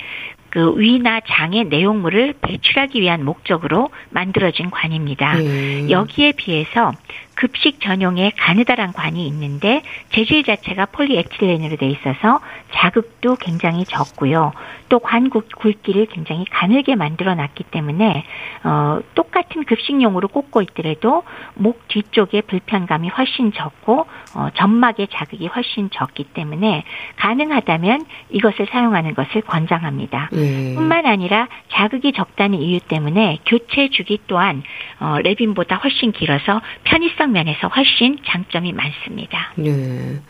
그 0.48 0.78
위나 0.78 1.20
장의 1.20 1.64
내용물을 1.64 2.36
배출하기 2.40 3.02
위한 3.02 3.22
목적으로 3.22 3.90
만들어진 4.08 4.70
관입니다. 4.70 5.36
음. 5.40 5.88
여기에 5.90 6.32
비해서 6.32 6.92
급식 7.35 7.80
전용의 7.80 8.33
가느다란 8.37 8.93
관이 8.93 9.26
있는데 9.28 9.83
재질 10.11 10.43
자체가 10.45 10.87
폴리에틸렌으로 10.87 11.76
돼 11.76 11.89
있어서 11.89 12.41
자극도 12.72 13.37
굉장히 13.37 13.85
적고요. 13.85 14.53
또 14.89 14.99
관 15.12 15.28
굵기를 15.30 16.07
굉장히 16.07 16.45
가늘게 16.47 16.97
만들어 16.97 17.35
놨기 17.35 17.64
때문에 17.64 18.24
어, 18.64 19.01
똑같은 19.14 19.64
급식용으로 19.64 20.28
꽂고 20.28 20.62
있더라도 20.62 21.22
목 21.55 21.87
뒤쪽에 21.89 22.41
불편감이 22.43 23.09
훨씬 23.09 23.53
적고 23.53 24.07
어, 24.35 24.49
점막의 24.55 25.09
자극이 25.12 25.47
훨씬 25.47 25.91
적기 25.91 26.24
때문에 26.24 26.85
가능하다면 27.16 28.05
이것을 28.30 28.66
사용하는 28.70 29.14
것을 29.14 29.43
권장합니다. 29.43 30.30
음. 30.33 30.74
뿐만 30.76 31.07
아니라 31.07 31.49
자극이 31.72 32.12
적다는 32.12 32.59
이유 32.61 32.80
때문에 32.80 33.39
교체 33.45 33.89
주기 33.91 34.18
또한 34.26 34.62
어, 35.01 35.18
레빈보다 35.22 35.76
훨씬 35.76 36.12
길어서 36.12 36.61
편의성 36.85 37.21
면에서 37.30 37.68
훨씬 37.68 38.18
장점이 38.26 38.72
많습니다. 38.72 39.52
네. 39.56 40.20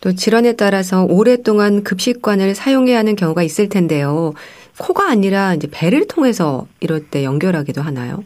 또 0.00 0.12
질환에 0.12 0.54
따라서 0.56 1.04
오랫동안 1.04 1.84
급식관을 1.84 2.54
사용해야 2.54 2.98
하는 2.98 3.14
경우가 3.16 3.42
있을 3.42 3.68
텐데요. 3.68 4.34
코가 4.78 5.08
아니라 5.10 5.54
이제 5.54 5.68
배를 5.72 6.08
통해서 6.08 6.66
이럴 6.80 7.08
때 7.08 7.22
연결하기도 7.24 7.80
하나요? 7.82 8.24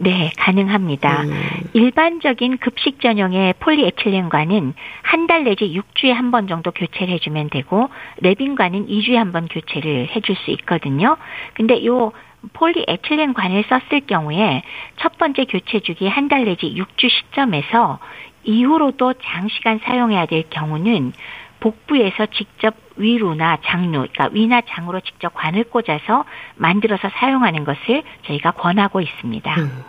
네, 0.00 0.30
가능합니다. 0.38 1.22
음. 1.24 1.32
일반적인 1.72 2.58
급식 2.58 3.00
전용의 3.00 3.54
폴리에틸렌과는 3.58 4.72
한달 5.02 5.42
내지 5.42 5.64
6주에 5.64 6.10
한 6.12 6.30
번 6.30 6.46
정도 6.46 6.70
교체를 6.70 7.12
해주면 7.14 7.50
되고, 7.50 7.88
레빈과는 8.20 8.86
2주에 8.86 9.14
한 9.14 9.32
번 9.32 9.48
교체를 9.48 10.08
해줄 10.14 10.36
수 10.36 10.52
있거든요. 10.52 11.16
근데 11.54 11.84
요 11.84 12.12
폴리에틸렌관을 12.52 13.64
썼을 13.68 14.06
경우에 14.06 14.62
첫 15.00 15.18
번째 15.18 15.44
교체 15.46 15.80
주기 15.80 16.06
한 16.08 16.28
달 16.28 16.44
내지 16.44 16.74
6주 16.74 17.08
시점에서 17.10 17.98
이후로도 18.44 19.14
장시간 19.22 19.80
사용해야 19.82 20.26
될 20.26 20.44
경우는 20.50 21.12
복부에서 21.60 22.26
직접 22.26 22.74
위로나 22.96 23.58
장루, 23.64 23.90
그러니까 24.12 24.28
위나 24.32 24.60
장으로 24.68 25.00
직접 25.00 25.34
관을 25.34 25.64
꽂아서 25.64 26.24
만들어서 26.56 27.08
사용하는 27.18 27.64
것을 27.64 28.02
저희가 28.26 28.52
권하고 28.52 29.00
있습니다. 29.00 29.54
음. 29.60 29.84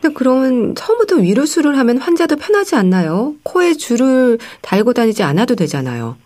근데 0.00 0.14
그러면 0.16 0.74
처음부터 0.74 1.16
위로수를 1.16 1.78
하면 1.78 1.98
환자도 1.98 2.36
편하지 2.36 2.74
않나요? 2.74 3.34
코에 3.44 3.74
줄을 3.74 4.38
달고 4.62 4.94
다니지 4.94 5.22
않아도 5.22 5.54
되잖아요. 5.54 6.16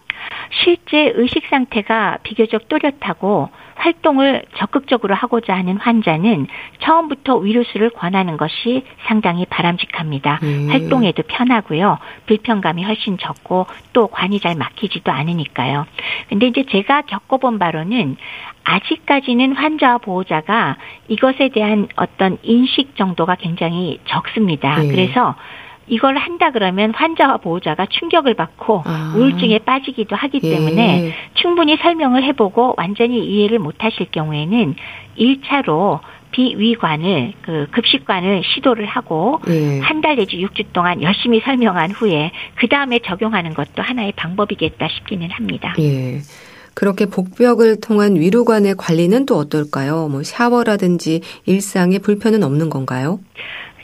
실제 0.65 1.13
의식 1.15 1.45
상태가 1.51 2.19
비교적 2.23 2.69
또렷하고 2.69 3.51
활동을 3.77 4.43
적극적으로 4.57 5.15
하고자 5.15 5.55
하는 5.55 5.77
환자는 5.77 6.47
처음부터 6.81 7.37
위로수를 7.37 7.91
권하는 7.91 8.37
것이 8.37 8.85
상당히 9.07 9.47
바람직합니다. 9.47 10.41
음. 10.43 10.69
활동에도 10.71 11.23
편하고요. 11.23 11.99
불편감이 12.27 12.83
훨씬 12.83 13.19
적고 13.19 13.67
또 13.93 14.09
관이 14.09 14.41
잘 14.41 14.57
막히지도 14.57 15.13
않으니까요. 15.13 15.87
근데 16.29 16.47
이제 16.49 16.65
제가 16.69 17.03
겪어본 17.03 17.59
바로는 17.59 18.17
아직까지는 18.65 19.53
환자와 19.53 19.99
보호자가 19.99 20.77
이것에 21.09 21.51
대한 21.51 21.87
어떤 21.97 22.39
인식 22.43 22.97
정도가 22.97 23.37
굉장히 23.37 24.01
적습니다. 24.07 24.81
네. 24.81 24.89
그래서 24.89 25.37
이걸 25.89 26.17
한다 26.17 26.51
그러면 26.51 26.93
환자와 26.95 27.39
보호자가 27.39 27.87
충격을 27.87 28.35
받고 28.35 28.83
아. 28.85 29.15
우울증에 29.17 29.61
빠지기도 29.61 30.17
하기 30.17 30.41
예. 30.43 30.51
때문에 30.51 31.15
충분히 31.35 31.77
설명을 31.77 32.25
해보고 32.25 32.75
완전히 32.77 33.25
이해를 33.25 33.59
못하실 33.59 34.11
경우에는 34.11 34.75
1차로 35.19 36.01
비위관을 36.33 37.33
그 37.43 37.67
급식관을 37.71 38.43
시도를 38.45 38.87
하고 38.87 39.41
예. 39.49 39.81
한달 39.81 40.17
내지 40.17 40.37
6주 40.37 40.67
동안 40.73 41.03
열심히 41.03 41.41
설명한 41.41 41.93
후에 41.93 42.31
그 42.57 42.69
다음에 42.69 42.99
적용하는 42.99 43.55
것도 43.55 43.83
하나의 43.83 44.13
방법이겠다 44.17 44.89
싶기는 44.89 45.31
합니다. 45.31 45.75
예. 45.79 46.21
그렇게 46.75 47.07
복벽을 47.07 47.81
통한 47.81 48.17
위로관의 48.17 48.75
관리는 48.77 49.25
또 49.25 49.37
어떨까요? 49.37 50.09
뭐 50.09 50.23
샤워라든지 50.23 51.23
일상에 51.47 51.99
불편은 51.99 52.43
없는 52.43 52.69
건가요? 52.69 53.19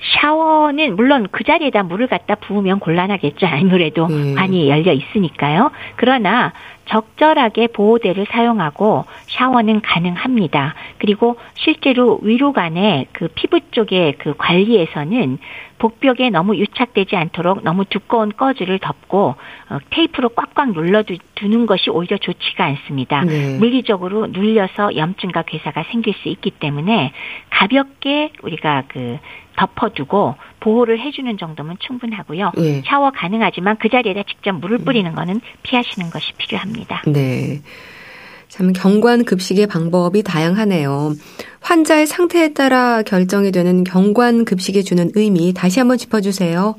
샤워는 0.02 0.96
물론 0.96 1.28
그 1.30 1.44
자리에다 1.44 1.84
물을 1.84 2.06
갖다 2.06 2.34
부으면 2.34 2.80
곤란하겠죠. 2.80 3.46
아무래도 3.46 4.06
음. 4.06 4.34
관이 4.34 4.68
열려 4.68 4.92
있으니까요. 4.92 5.70
그러나 5.96 6.52
적절하게 6.86 7.68
보호대를 7.68 8.26
사용하고 8.30 9.04
샤워는 9.28 9.80
가능합니다. 9.82 10.74
그리고 10.98 11.36
실제로 11.54 12.18
위로간의 12.22 13.06
그 13.12 13.28
피부 13.34 13.60
쪽의 13.70 14.14
그 14.18 14.34
관리에서는 14.36 15.38
복벽에 15.82 16.30
너무 16.30 16.56
유착되지 16.56 17.16
않도록 17.16 17.64
너무 17.64 17.84
두꺼운 17.84 18.30
꺼즈를 18.30 18.78
덮고 18.78 19.34
어, 19.68 19.78
테이프로 19.90 20.28
꽉꽉 20.28 20.72
눌러두는 20.72 21.66
것이 21.66 21.90
오히려 21.90 22.18
좋지가 22.18 22.64
않습니다. 22.64 23.24
네. 23.24 23.58
물리적으로 23.58 24.28
눌려서 24.28 24.94
염증과 24.96 25.42
괴사가 25.42 25.82
생길 25.90 26.14
수 26.14 26.28
있기 26.28 26.52
때문에 26.52 27.12
가볍게 27.50 28.30
우리가 28.42 28.84
그 28.86 29.18
덮어두고 29.56 30.36
보호를 30.60 31.00
해주는 31.00 31.36
정도면 31.36 31.76
충분하고요. 31.80 32.52
네. 32.56 32.82
샤워 32.86 33.10
가능하지만 33.10 33.76
그 33.78 33.88
자리에다 33.88 34.22
직접 34.22 34.52
물을 34.52 34.78
뿌리는 34.78 35.12
거는 35.12 35.40
피하시는 35.62 36.10
것이 36.10 36.32
필요합니다. 36.34 36.71
네. 37.06 37.60
참 38.48 38.72
경관 38.72 39.24
급식의 39.24 39.66
방법이 39.66 40.22
다양하네요. 40.22 41.14
환자의 41.60 42.06
상태에 42.06 42.52
따라 42.52 43.02
결정이 43.02 43.50
되는 43.50 43.82
경관 43.82 44.44
급식이 44.44 44.84
주는 44.84 45.10
의미 45.14 45.54
다시 45.54 45.78
한번 45.78 45.96
짚어주세요. 45.96 46.76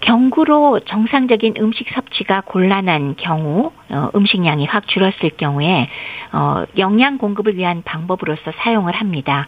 경구로 0.00 0.80
정상적인 0.86 1.54
음식 1.58 1.88
섭취가 1.92 2.42
곤란한 2.46 3.16
경우, 3.16 3.70
어, 3.90 4.08
음식량이 4.14 4.66
확 4.66 4.88
줄었을 4.88 5.30
경우에 5.36 5.88
어, 6.32 6.64
영양 6.78 7.18
공급을 7.18 7.56
위한 7.56 7.82
방법으로서 7.84 8.52
사용을 8.58 8.94
합니다. 8.94 9.46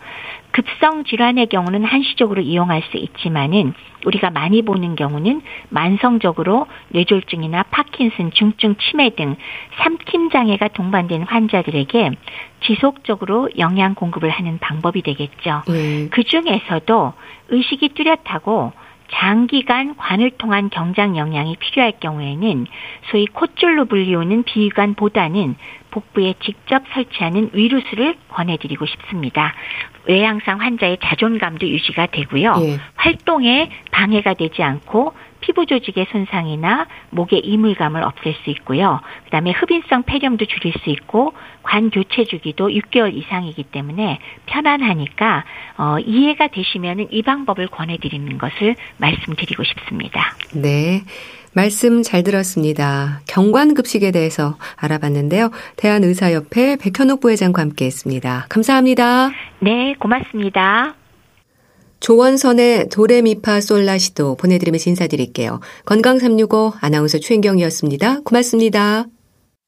급성 0.51 1.05
질환의 1.05 1.47
경우는 1.47 1.85
한시적으로 1.85 2.43
이용할 2.43 2.83
수 2.91 2.99
있지만은 2.99 3.73
우리가 4.05 4.31
많이 4.31 4.63
보는 4.63 4.97
경우는 4.97 5.41
만성적으로 5.71 6.67
뇌졸중이나 6.89 7.65
파킨슨, 7.71 8.33
중증 8.33 8.77
치매 8.77 9.11
등 9.11 9.37
삼킴 9.79 10.31
장애가 10.31 10.69
동반된 10.69 11.23
환자들에게 11.23 12.11
지속적으로 12.67 13.49
영양 13.59 13.95
공급을 13.95 14.29
하는 14.29 14.59
방법이 14.59 15.03
되겠죠. 15.03 15.63
음. 15.71 16.09
그 16.11 16.23
중에서도 16.25 17.15
의식이 17.49 17.91
뚜렷하고 17.91 18.73
장기간 19.13 19.97
관을 19.97 20.31
통한 20.33 20.71
경장 20.71 21.17
영양이 21.17 21.57
필요할 21.57 21.95
경우에는 22.01 22.67
소위 23.11 23.27
콧줄로 23.27 23.85
불리우는 23.85 24.43
비위관보다는 24.45 25.57
복부에 25.91 26.35
직접 26.43 26.83
설치하는 26.93 27.51
위루스를 27.53 28.17
권해드리고 28.31 28.87
싶습니다. 28.87 29.53
외양상 30.07 30.61
환자의 30.61 30.99
자존감도 31.03 31.69
유지가 31.69 32.07
되고요. 32.07 32.57
예. 32.63 32.79
활동에 32.97 33.71
방해가 33.93 34.35
되지 34.35 34.63
않고 34.63 35.13
피부 35.43 35.67
조직의 35.67 36.07
손상이나 36.11 36.87
목의 37.11 37.41
이물감을 37.41 38.03
없앨 38.03 38.35
수 38.43 38.51
있고요. 38.51 39.01
그다음에 39.25 39.51
흡인성 39.51 40.05
폐렴도 40.05 40.47
줄일 40.47 40.73
수 40.83 40.89
있고 40.89 41.35
관 41.63 41.91
교체 41.91 42.25
주기도 42.25 42.69
6개월 42.69 43.15
이상이기 43.15 43.65
때문에 43.65 44.19
편안하니까 44.47 45.45
어, 45.77 45.99
이해가 45.99 46.49
되시면은 46.49 47.09
이 47.11 47.23
방법을 47.23 47.69
권해드리는 47.69 48.39
것을 48.39 48.77
말씀드리고 48.97 49.63
싶습니다. 49.65 50.35
네. 50.55 51.03
말씀 51.55 52.03
잘 52.03 52.23
들었습니다. 52.23 53.21
경관급식에 53.29 54.11
대해서 54.11 54.57
알아봤는데요. 54.77 55.51
대한의사협회 55.77 56.77
백현옥 56.81 57.21
부회장과 57.21 57.61
함께 57.61 57.85
했습니다. 57.85 58.47
감사합니다. 58.49 59.31
네, 59.61 59.95
고맙습니다. 59.99 61.02
조원선의 62.03 62.89
도레미파 62.89 63.61
솔라시도 63.61 64.35
보내드리면서 64.35 64.91
인사드릴게요. 64.91 65.61
건강365 65.87 66.75
아나운서 66.81 67.19
최인경이었습니다. 67.19 68.23
고맙습니다. 68.25 69.07